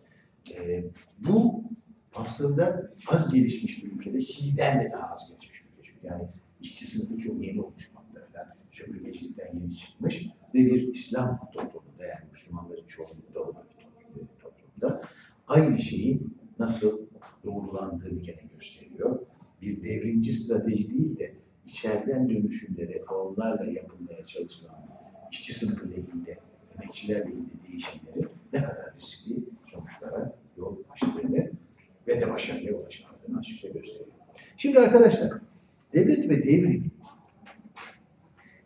[0.54, 0.84] Ee,
[1.18, 1.64] bu
[2.14, 5.82] aslında az gelişmiş bir ülkede, Şili'den de daha az gelişmiş bir ülke.
[5.82, 6.28] Çünkü yani
[6.60, 8.54] işçi sınıfı çok yeni oluşmakta falan.
[8.70, 15.02] Sömürgecilikten yeni çıkmış ve bir İslam toplumunda yani Müslümanların çoğunlukta olan bir toplum- toplumda
[15.48, 17.06] aynı şeyin nasıl
[17.44, 19.18] doğrulandığını gene gösteriyor.
[19.62, 21.34] Bir devrimci strateji değil de
[21.64, 24.86] içeriden dönüşümle, reformlarla yapılmaya çalışılan
[25.32, 26.38] işçi sınıfı lehinde,
[26.74, 29.36] emekçiler lehinde değişimleri ne kadar riskli
[29.66, 31.50] sonuçlara yol açtığını
[32.08, 34.16] ve de başarıya ulaşmadığını açıkça gösteriyor.
[34.56, 35.32] Şimdi arkadaşlar,
[35.92, 36.90] devlet ve devrimi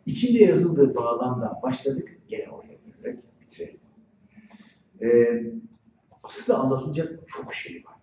[0.09, 3.79] içinde yazıldığı bağlamdan başladık, gene oraya dönerek bitirelim.
[5.01, 5.43] Ee,
[6.23, 7.95] aslında anlatılacak çok şey var.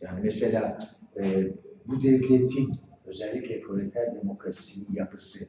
[0.00, 0.78] Yani mesela
[1.16, 1.52] e,
[1.86, 2.72] bu devletin
[3.06, 5.44] özellikle proleter demokrasinin yapısı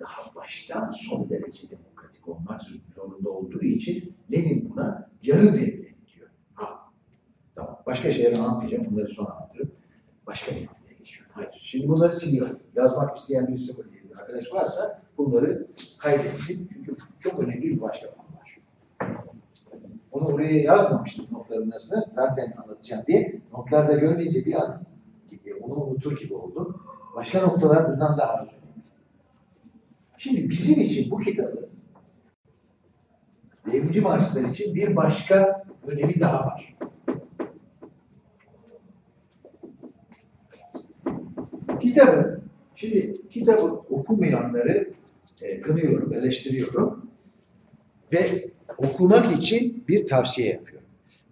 [0.00, 2.60] daha baştan son derece demokratik olmak
[2.94, 6.30] zorunda olduğu için Lenin buna yarı devlet diyor.
[6.54, 6.92] Ha,
[7.54, 7.82] tamam.
[7.86, 8.84] Başka şeyler anlatmayacağım.
[8.90, 9.72] Bunları sonra anlatırım.
[10.26, 11.32] Başka bir noktaya geçiyorum.
[11.34, 11.62] Hayır.
[11.64, 12.60] Şimdi bunları siliyorum.
[12.76, 15.66] Yazmak isteyen bir sıfır diye bir arkadaş varsa bunları
[15.98, 16.68] kaydetsin.
[16.72, 18.58] Çünkü çok önemli bir konu var.
[20.12, 21.24] Onu oraya yazmamıştım.
[21.24, 24.82] Nokta notlarımın arasında zaten anlatacağım diye notlarda görmeyince bir an
[25.46, 26.82] e, onu unutur gibi oldum.
[27.16, 28.62] Başka noktalar bundan daha önemli.
[30.18, 31.68] Şimdi bizim için bu kitabı
[33.72, 36.76] devrimci Marksistler için bir başka önemi daha var.
[41.80, 42.40] Kitabı,
[42.74, 44.92] şimdi kitabı okumayanları
[45.42, 47.10] e, kınıyorum, eleştiriyorum
[48.12, 50.88] ve okumak için bir tavsiye yapıyorum.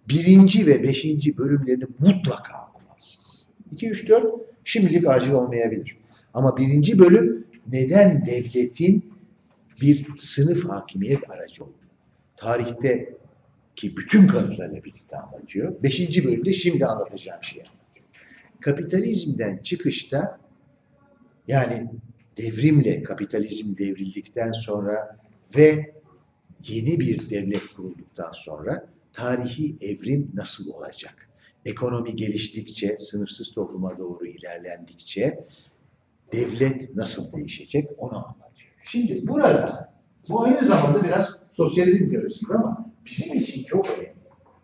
[0.09, 3.45] Birinci ve beşinci bölümlerini mutlaka okumalısınız.
[3.71, 4.25] 2, 3, 4
[4.63, 5.97] şimdilik acil olmayabilir.
[6.33, 9.13] Ama birinci bölüm neden devletin
[9.81, 11.75] bir sınıf hakimiyet aracı olduğunu,
[12.37, 13.13] tarihte
[13.75, 15.83] ki bütün kanıtlarla birlikte anlatıyor.
[15.83, 17.63] Beşinci bölümde şimdi anlatacağım şeyi.
[18.59, 20.39] Kapitalizmden çıkışta
[21.47, 21.89] yani
[22.41, 25.17] devrimle kapitalizm devrildikten sonra
[25.55, 25.93] ve
[26.67, 31.29] yeni bir devlet kurulduktan sonra tarihi evrim nasıl olacak?
[31.65, 35.45] Ekonomi geliştikçe, sınıfsız topluma doğru ilerlendikçe
[36.31, 38.71] devlet nasıl değişecek onu anlatıyor.
[38.83, 39.91] Şimdi burada
[40.29, 44.13] bu aynı zamanda biraz sosyalizm teorisi ama bizim için çok önemli.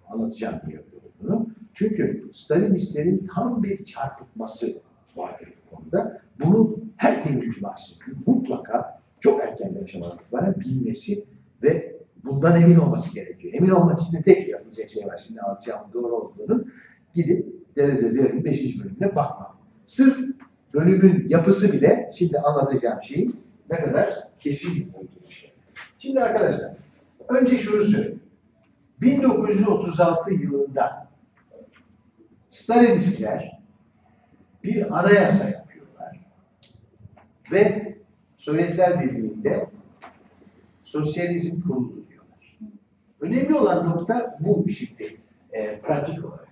[0.09, 0.83] Anlatacağım diye
[1.21, 1.47] bunu.
[1.73, 4.81] Çünkü Stalinistlerin tam bir çarpıtması
[5.15, 6.21] vardır bu konuda.
[6.39, 11.23] Bunu her devrimci Marksistin mutlaka çok erken bir aşamadan bilmesi
[11.63, 13.53] ve bundan emin olması gerekiyor.
[13.57, 15.17] Emin olmak için de tek yapılacak şey var.
[15.27, 16.65] Şimdi anlatacağım doğru olduğunu.
[17.13, 17.45] Gidip
[17.75, 18.79] Derede Devrim 5.
[18.79, 19.51] bölümüne bakmak.
[19.85, 20.17] Sırf
[20.73, 23.39] bölümün yapısı bile şimdi anlatacağım şeyin
[23.69, 25.53] ne kadar kesin olduğu şey.
[25.99, 26.73] Şimdi arkadaşlar
[27.29, 28.19] önce şunu söyleyeyim.
[29.01, 31.07] 1936 yılında
[32.49, 33.59] Stalinistler
[34.63, 35.66] bir anayasa yapıyorlar.
[37.51, 37.95] Ve
[38.37, 39.67] Sovyetler Birliği'nde
[40.81, 42.59] sosyalizm kurulu diyorlar.
[43.21, 45.17] Önemli olan nokta bu şimdi
[45.51, 46.47] e, pratik olarak.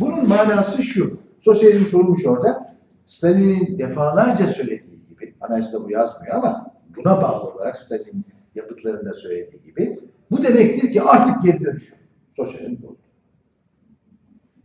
[0.00, 1.20] Bunun manası şu.
[1.40, 2.76] Sosyalizm kurulmuş orada.
[3.06, 8.24] Stalin'in defalarca söylediği gibi, anayasada bu yazmıyor ama buna bağlı olarak Stalin'in
[8.54, 10.00] yapıtlarında söylediği gibi
[10.30, 11.94] bu demektir ki artık geri dönüş.
[12.36, 12.98] Sosyalizm kuruldu.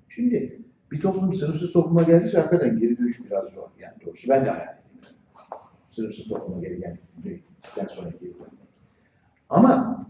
[0.10, 0.60] Şimdi
[0.92, 3.68] bir toplum sınıfsız topluma geldiyse hakikaten geri dönüş biraz zor.
[3.80, 4.85] Yani doğrusu ben de hayal.
[5.96, 8.50] Sınıfsız topluma geri geldikten sonra geri dönmek.
[9.50, 10.06] Ama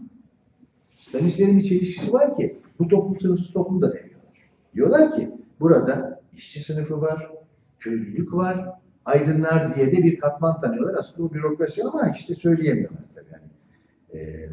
[0.96, 4.32] Stanislav'ın bir çelişkisi var ki bu toplum sınıfsız toplum da demiyorlar.
[4.74, 5.30] Diyorlar ki
[5.60, 7.30] burada işçi sınıfı var,
[7.78, 8.68] köylülük var,
[9.04, 10.94] aydınlar diye de bir katman tanıyorlar.
[10.94, 13.26] Aslında bu bürokrasi ama işte söyleyemiyorlar tabii.
[13.32, 14.48] Yani, e,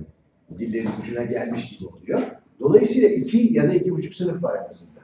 [0.59, 2.21] dillerin ucuna gelmiş gibi oluyor.
[2.59, 4.99] Dolayısıyla iki ya da iki buçuk sınıf var arasında.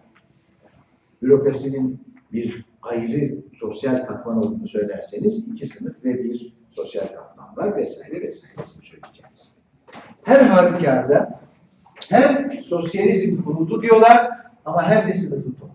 [1.21, 1.99] Bürokrasinin
[2.33, 8.63] bir ayrı sosyal katman olduğunu söylerseniz iki sınıf ve bir sosyal katman var vesaire vesaire
[8.65, 9.51] ismi söyleyeceğiz.
[10.23, 11.39] Her halükarda
[12.09, 14.29] hem sosyalizm kuruldu diyorlar
[14.65, 15.73] ama hem de sınıfın toplumu.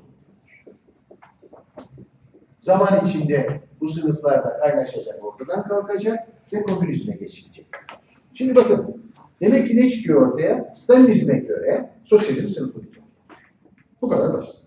[2.59, 6.18] Zaman içinde bu sınıflar da kaynaşacak, ortadan kalkacak
[6.52, 7.66] ve komünizme geçilecek.
[8.34, 9.02] Şimdi bakın,
[9.40, 10.72] demek ki ne çıkıyor ortaya?
[10.74, 13.05] Stalinizme göre sosyalizm sınıflı bir toplum.
[14.02, 14.61] Bu kadar basit.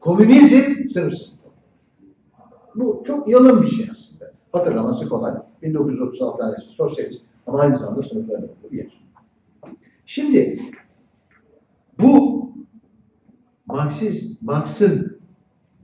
[0.00, 1.37] Komünizm sınıfsız.
[2.78, 4.32] Bu çok yalın bir şey aslında.
[4.52, 5.34] Hatırlaması kolay.
[5.62, 9.04] 1936 tanesi sosyalist ama aynı zamanda sınıfların olduğu bir yer.
[10.06, 10.60] Şimdi
[12.00, 12.38] bu
[13.66, 15.20] Marksiz, Marx'ın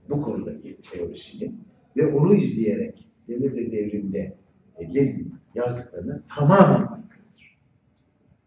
[0.09, 1.55] bu konudaki teorisini
[1.97, 4.37] ve onu izleyerek devlet ve devrimde
[4.95, 7.57] Lenin yazdıklarını tamamen aykırıdır.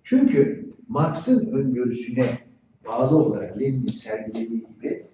[0.03, 2.39] Çünkü Marx'ın öngörüsüne
[2.87, 5.08] bağlı olarak Lenin'in sergilediği gibi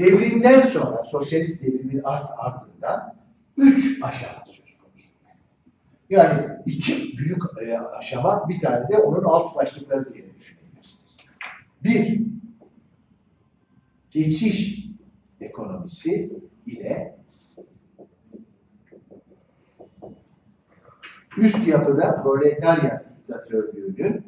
[0.00, 3.14] devrimden sonra sosyalist devrimin art ardından
[3.56, 5.14] üç aşama söz konusu.
[6.10, 11.16] Yani iki büyük e, aşama bir tane de onun alt başlıkları diye düşünebilirsiniz.
[11.84, 12.22] Bir,
[14.10, 14.86] geçiş
[15.40, 17.16] ekonomisi ile
[21.36, 24.26] üst yapıda proletarya diktatörlüğünün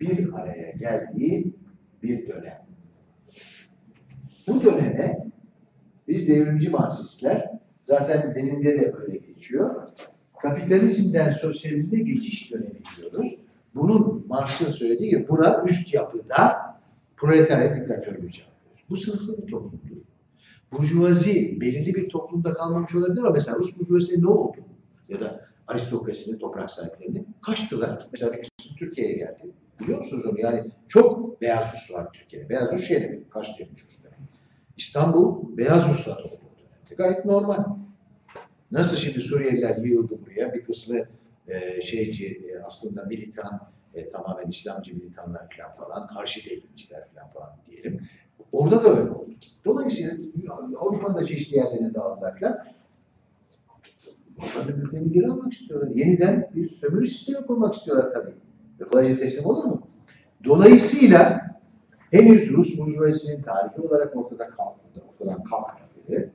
[0.00, 1.54] bir araya geldiği
[2.02, 2.63] bir dönem.
[4.48, 5.26] Bu döneme
[6.08, 9.88] biz devrimci Marksistler zaten deninde de öyle geçiyor.
[10.42, 13.38] Kapitalizmden sosyalizme geçiş dönemi diyoruz.
[13.74, 16.56] Bunun Marx'ın söylediği gibi buna üst yapıda
[17.16, 18.54] proletarya diktatörlüğü çağırıyor.
[18.90, 20.02] Bu sınıflı bir toplumdur.
[20.72, 24.56] Burjuvazi belirli bir toplumda kalmamış olabilir ama mesela Rus burjuvazisi ne oldu?
[25.08, 28.08] Ya da aristokrasinin toprak sahiplerini kaçtılar.
[28.12, 29.50] Mesela bir kısmı Türkiye'ye geldi.
[29.80, 30.40] Biliyor musunuz onu?
[30.40, 32.48] Yani çok beyaz Rus var Türkiye'de.
[32.48, 34.18] Beyaz Rus şey demek, kaç demiş Rus demek.
[34.76, 36.24] İstanbul beyaz Ruslar.
[36.96, 37.64] Gayet normal.
[38.70, 40.98] Nasıl şimdi Suriyeliler yığıldı buraya, bir kısmı
[41.48, 43.60] e, şeyci, e, aslında militan,
[43.94, 48.00] e, tamamen İslamcı militanlar falan falan, karşı devletçiler falan falan diyelim.
[48.52, 49.30] Orada da öyle oldu.
[49.64, 50.12] Dolayısıyla
[50.78, 52.64] Avrupa'nın da çeşitli yerlerine dağıldılar falan.
[54.38, 55.88] Onların ülkelerini geri almak istiyorlar.
[55.88, 58.34] Yeniden bir sömürü sistemi kurmak istiyorlar tabii.
[58.80, 59.86] Ve kolayca teslim olur mu?
[60.44, 61.43] Dolayısıyla
[62.14, 66.32] henüz Rus burjuvazisinin tarihi olarak ortada kalmadı, ortadan kalkmadı.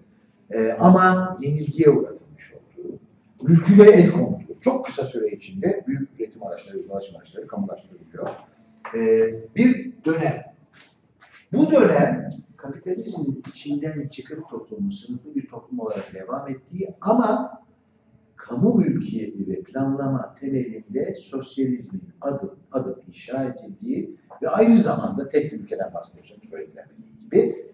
[0.51, 2.99] Ee, ama yenilgiye uğratılmış olduğu,
[3.41, 4.39] mülküne el kondu.
[4.61, 8.29] Çok kısa süre içinde büyük üretim araçları, ulaşım araçları kamulaştırılıyor.
[8.95, 10.43] Ee, bir dönem.
[11.53, 17.59] Bu dönem kapitalizmin içinden çıkıp toplumun sınıflı bir toplum olarak devam ettiği ama
[18.35, 25.93] kamu mülkiyeti ve planlama temelinde sosyalizmin adım adım inşa edildiği ve aynı zamanda tek ülkeden
[25.93, 27.65] bahsediyorsam söylenebildiği gibi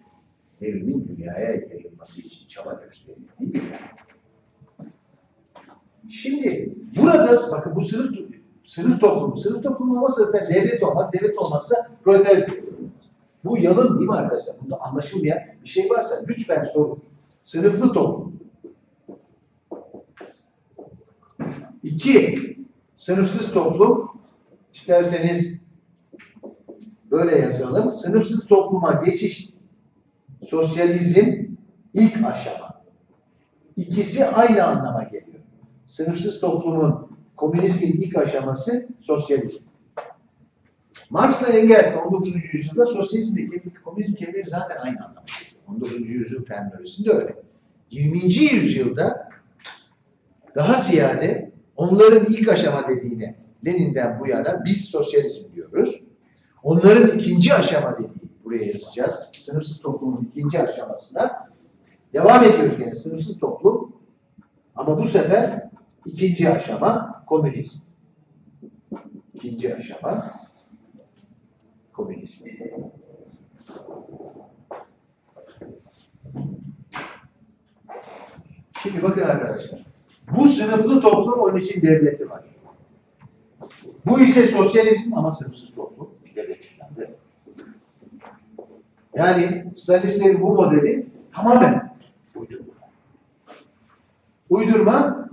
[0.60, 3.96] devrimin dünyaya yayılması için çaba gösterildiği bir yer.
[6.10, 8.14] Şimdi burada bakın bu sınıf
[8.64, 13.10] sınıf toplumu, sınıf toplumu olmazsa zaten devlet olmaz, devlet olmazsa proletarya olmaz.
[13.44, 14.56] Bu yalın değil mi arkadaşlar?
[14.62, 17.02] Bunda anlaşılmayan bir şey varsa lütfen sorun.
[17.42, 18.36] Sınıflı toplum.
[21.82, 22.38] İki,
[22.94, 24.10] sınıfsız toplum.
[24.74, 25.55] İsterseniz
[27.16, 27.94] böyle yazalım.
[27.94, 29.48] Sınıfsız topluma geçiş
[30.44, 31.34] sosyalizm
[31.94, 32.82] ilk aşama.
[33.76, 35.40] İkisi aynı anlama geliyor.
[35.86, 39.64] Sınıfsız toplumun komünizmin ilk aşaması sosyalizm.
[41.10, 42.34] Marx'la Engels 19.
[42.52, 45.62] yüzyılda sosyalizm ve komünizm kelimeleri zaten aynı anlama geliyor.
[45.68, 46.08] 19.
[46.08, 47.36] yüzyıl terminolojisinde öyle.
[47.90, 48.34] 20.
[48.34, 49.28] yüzyılda
[50.54, 53.36] daha ziyade onların ilk aşama dediğine
[53.66, 56.06] Lenin'den bu yana biz sosyalizm diyoruz.
[56.66, 59.30] Onların ikinci aşama dediği buraya yazacağız.
[59.32, 61.50] Sınıfsız toplumun ikinci aşamasına
[62.12, 63.84] devam ediyoruz gene sınıfsız toplum.
[64.76, 65.70] Ama bu sefer
[66.04, 67.78] ikinci aşama komünizm.
[69.34, 70.30] İkinci aşama
[71.92, 72.44] komünizm.
[78.82, 79.80] Şimdi bakın arkadaşlar.
[80.36, 82.44] Bu sınıflı toplum onun için devleti var.
[84.06, 86.15] Bu ise sosyalizm ama sınıfsız toplum.
[86.36, 87.14] Devlet işlemde.
[89.14, 91.96] Yani Stalinistlerin bu modeli tamamen
[92.34, 92.72] uydurma.
[94.50, 95.28] Uydurma,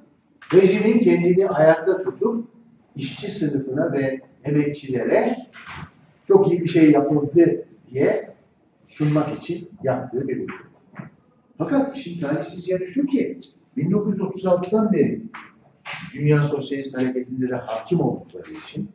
[0.54, 2.48] rejimin kendini ayakta tutup
[2.96, 5.38] işçi sınıfına ve emekçilere
[6.26, 8.34] çok iyi bir şey yapıldı diye
[8.88, 10.74] sunmak için yaptığı bir uydurma.
[11.58, 13.40] Fakat şimdi talihsiz yanı şu ki
[13.78, 15.22] 1936'dan beri
[16.14, 18.90] Dünya Sosyalist Hareketi'nde de hakim oldukları için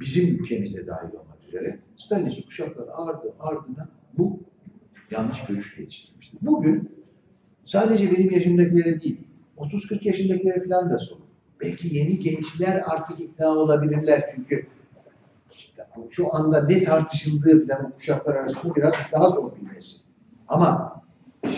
[0.00, 3.88] bizim ülkemize dahil olmak üzere Stalinist kuşaklar ardı ardına
[4.18, 4.40] bu
[5.10, 6.38] yanlış görüşle yetiştirmiştir.
[6.42, 6.90] Bugün
[7.64, 9.20] sadece benim yaşımdakilere değil,
[9.58, 11.24] 30-40 yaşındakilere falan da sorun.
[11.60, 14.66] Belki yeni gençler artık ikna olabilirler çünkü
[15.58, 19.96] işte şu anda ne tartışıldığı falan kuşaklar arasında biraz daha zor bilmesi.
[20.48, 21.02] Ama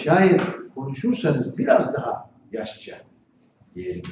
[0.03, 0.43] şayet
[0.74, 2.99] konuşursanız biraz daha yaşça
[3.74, 4.05] diyelim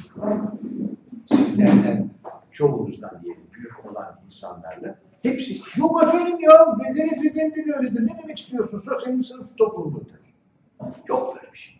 [1.25, 2.09] sizlerden
[2.51, 8.39] çoğunuzdan diyelim büyük olan insanlarla hepsi yok efendim ya devlet ve devlet öyledir ne demek
[8.39, 8.79] istiyorsun?
[8.79, 10.17] Sosyalizm sınıf toplumudur
[11.07, 11.79] yok böyle bir şey.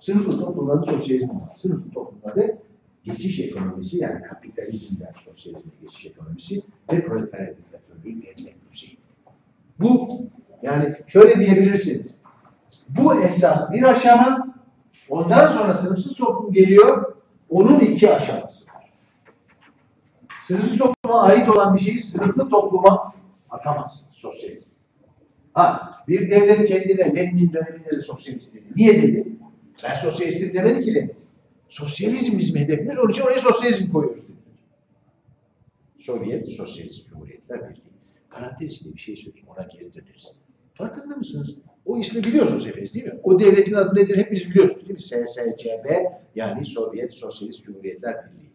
[0.00, 1.54] Sınıflı toplumlarda sosyalizm var.
[1.54, 2.58] Sınıflı toplumlarda
[3.04, 6.62] geçiş ekonomisi yani kapitalizmden sosyalizme geçiş ekonomisi
[6.92, 8.98] ve proletarya diktatörlüğü devlet düzeyi.
[9.78, 10.20] Bu
[10.62, 12.18] yani şöyle diyebilirsiniz.
[12.88, 14.54] Bu esas bir aşama
[15.08, 17.16] ondan sonra sınıfsız toplum geliyor
[17.50, 18.70] onun iki aşaması.
[20.50, 23.14] Sınıfsız topluma ait olan bir şeyi sınıflı topluma
[23.50, 24.70] atamazsın sosyalizm.
[25.52, 28.64] Ha, bir devlet kendine Lenin'in döneminde de sosyalist dedi.
[28.76, 29.26] Niye dedi?
[29.84, 31.14] Ben sosyalistim demedi ki Lenin.
[31.68, 34.38] Sosyalizm bizim hedefimiz, onun için oraya sosyalizm koyuyoruz dedi.
[35.98, 37.82] Sovyet Sosyalist Cumhuriyetler Birliği.
[38.30, 40.32] Parantez bir şey söyleyeyim, ona geri döneriz.
[40.74, 41.58] Farkında mısınız?
[41.86, 43.20] O ismi biliyorsunuz hepiniz değil mi?
[43.22, 45.00] O devletin adı nedir hepiniz biliyorsunuz değil mi?
[45.00, 45.86] SSCB
[46.34, 48.49] yani Sovyet Sosyalist Cumhuriyetler Birliği.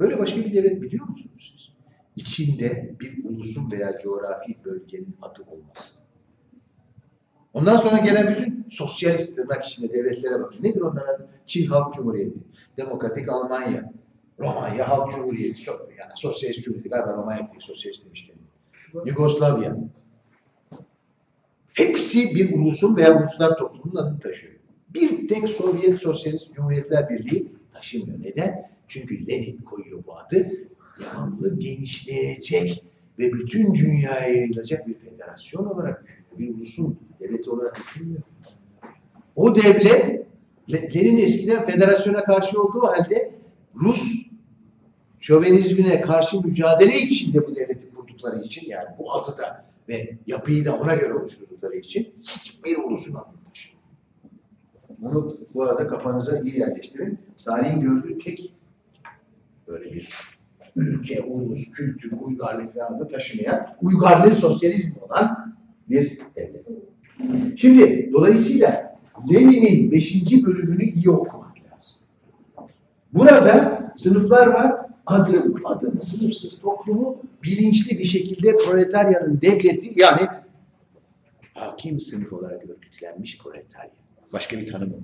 [0.00, 1.74] Böyle başka bir devlet biliyor musunuz siz?
[2.16, 5.94] İçinde bir ulusun veya coğrafi bölgenin adı olması.
[7.52, 10.62] Ondan sonra gelen bütün sosyalist tırnak içinde devletlere bakın.
[10.62, 11.28] Nedir onların adı?
[11.46, 12.38] Çin Halk Cumhuriyeti,
[12.76, 13.92] Demokratik Almanya,
[14.38, 18.36] Romanya Halk Cumhuriyeti, yani Sosyalist Cumhuriyeti, galiba Romanya tek sosyalist demişken.
[19.06, 19.76] Yugoslavya,
[21.74, 24.54] Hepsi bir ulusun veya uluslar toplumunun adını taşıyor.
[24.88, 28.20] Bir tek Sovyet Sosyalist Cumhuriyetler Birliği taşımıyor.
[28.22, 28.73] Neden?
[28.88, 30.50] Çünkü Lenin koyuyor bu adı.
[31.00, 32.84] Devamlı genişleyecek
[33.18, 36.24] ve bütün dünyaya yayılacak bir federasyon olarak düşünüyor.
[36.38, 38.22] Bir ulusun devleti olarak düşünmüyor.
[39.36, 40.26] O devlet,
[40.72, 43.34] Lenin eskiden federasyona karşı olduğu halde
[43.74, 44.30] Rus
[45.20, 50.94] şövenizmine karşı mücadele içinde bu devleti kurdukları için yani bu atıda ve yapıyı da ona
[50.94, 53.84] göre oluşturdukları için hiçbir ulusun taşımıyor.
[54.98, 57.18] Bunu bu arada kafanıza iyi yerleştirin.
[57.44, 58.53] Tarihin gördüğü tek
[59.74, 60.08] böyle bir
[60.76, 65.54] ülke, ulus, kültür, uygarlık falan da taşımayan, uygarlığı sosyalizm olan
[65.90, 66.66] bir devlet.
[67.56, 68.98] Şimdi dolayısıyla
[69.32, 70.44] Lenin'in 5.
[70.44, 71.96] bölümünü iyi okumak lazım.
[73.12, 74.84] Burada sınıflar var.
[75.06, 80.28] Adım adım sınıfsız toplumu bilinçli bir şekilde proletaryanın devleti yani
[81.54, 83.90] hakim sınıf olarak örgütlenmiş proletarya.
[84.32, 84.94] Başka bir tanımı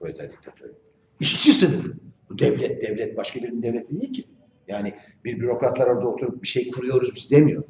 [0.00, 0.74] proletarya diktatörü.
[1.20, 2.09] İşçi sınıfı.
[2.30, 4.24] Bu devlet, devlet başka birinin devleti değil ki.
[4.68, 7.62] Yani bir bürokratlar orada oturup bir şey kuruyoruz biz demiyor.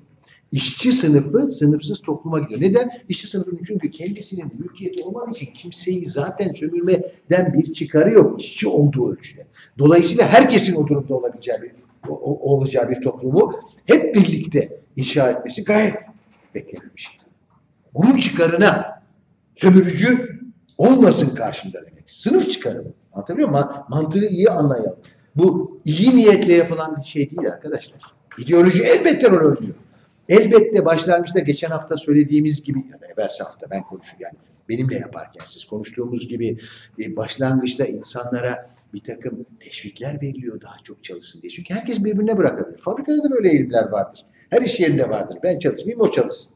[0.53, 2.61] İşçi sınıfı sınıfsız topluma gidiyor.
[2.61, 2.91] Neden?
[3.09, 9.13] İşçi sınıfının çünkü kendisinin mülkiyeti olmadığı için kimseyi zaten sömürmeden bir çıkarı yok işçi olduğu
[9.13, 9.47] ölçüde.
[9.79, 11.73] Dolayısıyla herkesin o durumda olabileceği bir,
[12.21, 13.53] olacağı bir toplumu
[13.87, 16.01] hep birlikte inşa etmesi gayet
[16.55, 17.13] beklenen bir şey.
[17.95, 19.03] Bunun çıkarına
[19.57, 20.30] sömürücü
[20.81, 22.11] olmasın karşımda demek.
[22.11, 22.85] Sınıf çıkarı.
[22.85, 22.93] bu.
[23.13, 23.65] Anlatabiliyor muyum?
[23.65, 24.97] Ma- Mantığı iyi anlayalım.
[25.37, 28.01] Bu iyi niyetle yapılan bir şey değil arkadaşlar.
[28.39, 29.75] İdeoloji elbette rol oynuyor.
[30.29, 34.35] Elbette başlangıçta geçen hafta söylediğimiz gibi, ya da evvelsi hafta ben konuşuyorum yani
[34.69, 36.59] benimle yaparken siz konuştuğumuz gibi
[36.99, 41.51] e, başlangıçta insanlara bir takım teşvikler veriliyor daha çok çalışsın diye.
[41.51, 42.79] Çünkü herkes birbirine bırakabilir.
[42.79, 44.21] Fabrikada da böyle eğilimler vardır.
[44.51, 45.39] Her iş yerinde vardır.
[45.43, 46.53] Ben çalışmayayım o çalışsın.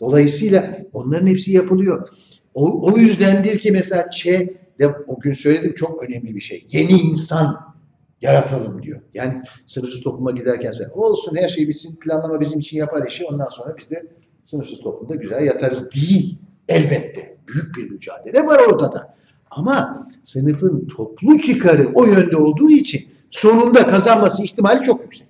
[0.00, 2.08] Dolayısıyla onların hepsi yapılıyor.
[2.54, 6.66] O, o yüzdendir ki mesela Çe de o gün söyledim çok önemli bir şey.
[6.70, 7.74] Yeni insan
[8.20, 9.00] yaratalım diyor.
[9.14, 13.48] Yani sınıfsız topluma giderken sen olsun her şey bitsin planlama bizim için yapar işi ondan
[13.48, 14.06] sonra biz de
[14.44, 16.38] sınıfsız toplumda güzel yatarız değil.
[16.68, 17.38] Elbette.
[17.48, 19.14] Büyük bir mücadele var ortada.
[19.50, 25.28] Ama sınıfın toplu çıkarı o yönde olduğu için sonunda kazanması ihtimali çok yüksek.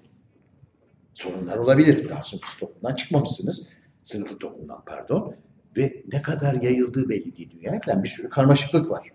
[1.13, 2.09] Sorunlar olabilir.
[2.09, 3.69] Daha sınıfsız toplumdan çıkmamışsınız.
[4.05, 5.35] Sınıflı toplumdan pardon.
[5.79, 9.13] Ve ne kadar yayıldığı belli değil dünyaya falan bir sürü karmaşıklık var.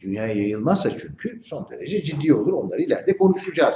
[0.00, 2.52] Dünyaya yayılmazsa çünkü son derece ciddi olur.
[2.52, 3.74] Onları ileride konuşacağız.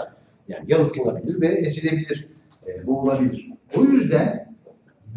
[0.49, 2.29] Yani yalıtılabilir ve ezilebilir.
[2.67, 3.51] E, bu olabilir.
[3.77, 4.55] O yüzden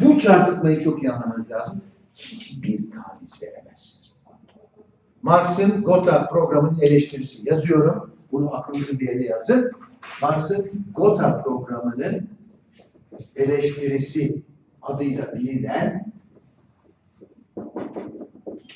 [0.02, 1.82] bu çarpıtmayı çok iyi anlamanız lazım.
[2.12, 4.12] Hiçbir taviz veremezsiniz.
[5.22, 8.14] Marx'ın Gotha programının eleştirisi yazıyorum.
[8.32, 9.72] Bunu aklınızın bir yerine yazın.
[10.22, 12.28] Marx'ın Gotha programının
[13.36, 14.42] eleştirisi
[14.82, 16.05] adıyla bilinen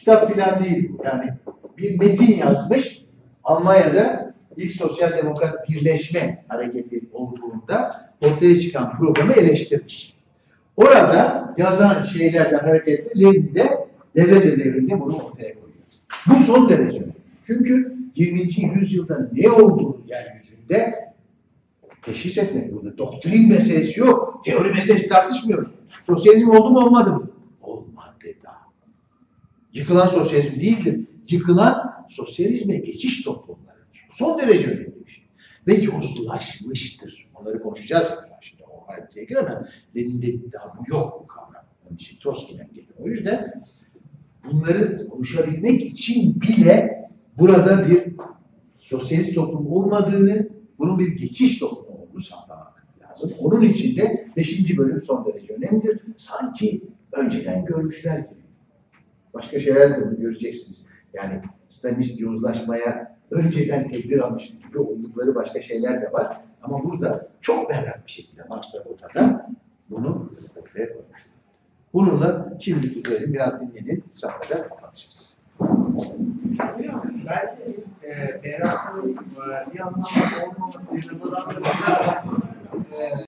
[0.01, 1.05] kitap filan değil bu.
[1.05, 1.33] Yani
[1.79, 3.05] bir metin yazmış.
[3.45, 10.17] Almanya'da ilk sosyal demokrat birleşme hareketi olduğunda ortaya çıkan programı eleştirmiş.
[10.77, 15.85] Orada yazan şeylerden hareketle Lenin de devlet ödevinde bunu ortaya koyuyor.
[16.27, 17.05] Bu son derece.
[17.43, 18.41] Çünkü 20.
[18.77, 21.11] yüzyılda ne olduğu yeryüzünde
[22.03, 22.99] teşhis etmek burada.
[22.99, 24.43] Doktrin meselesi yok.
[24.45, 25.69] Teori meselesi tartışmıyoruz.
[26.03, 27.31] Sosyalizm oldu mu olmadı mı?
[27.63, 28.11] Olmadı.
[29.73, 31.07] Yıkılan sosyalizm değildir.
[31.29, 34.07] Yıkılan sosyalizme geçiş toplumlarıdır.
[34.11, 35.25] Son derece önemli bir şey.
[35.67, 37.31] Ve yozlaşmıştır.
[37.35, 38.11] Onları konuşacağız
[38.41, 38.63] şimdi.
[38.65, 39.69] O ayrıntıya giremem.
[39.97, 41.65] Lenin'de daha bu yok bu kavram.
[41.87, 42.95] Onun için Trotsky'den geliyor.
[42.99, 43.53] O yüzden
[44.45, 47.05] bunları konuşabilmek için bile
[47.39, 48.13] burada bir
[48.79, 50.49] sosyalist toplum olmadığını,
[50.79, 53.33] bunun bir geçiş toplumu olduğunu sağlamak lazım.
[53.39, 54.79] Onun için de 5.
[54.79, 56.01] bölüm son derece önemlidir.
[56.17, 58.40] Sanki önceden görmüşler gibi.
[59.35, 60.89] Başka şeyler de göreceksiniz.
[61.13, 66.41] Yani Stalinist yozlaşmaya önceden tedbir almış gibi oldukları başka şeyler de var.
[66.63, 69.51] Ama burada çok berrak bir şekilde Marx ve Gottha'da
[69.91, 71.33] bunu ortaya koymuşlar.
[71.95, 74.05] Bununla şimdilik üzerim biraz dinlenin,
[74.51, 75.37] da konuşuruz.
[75.59, 83.25] Hocam, belki e, meraklı e, bir anlamda olmaması yanından da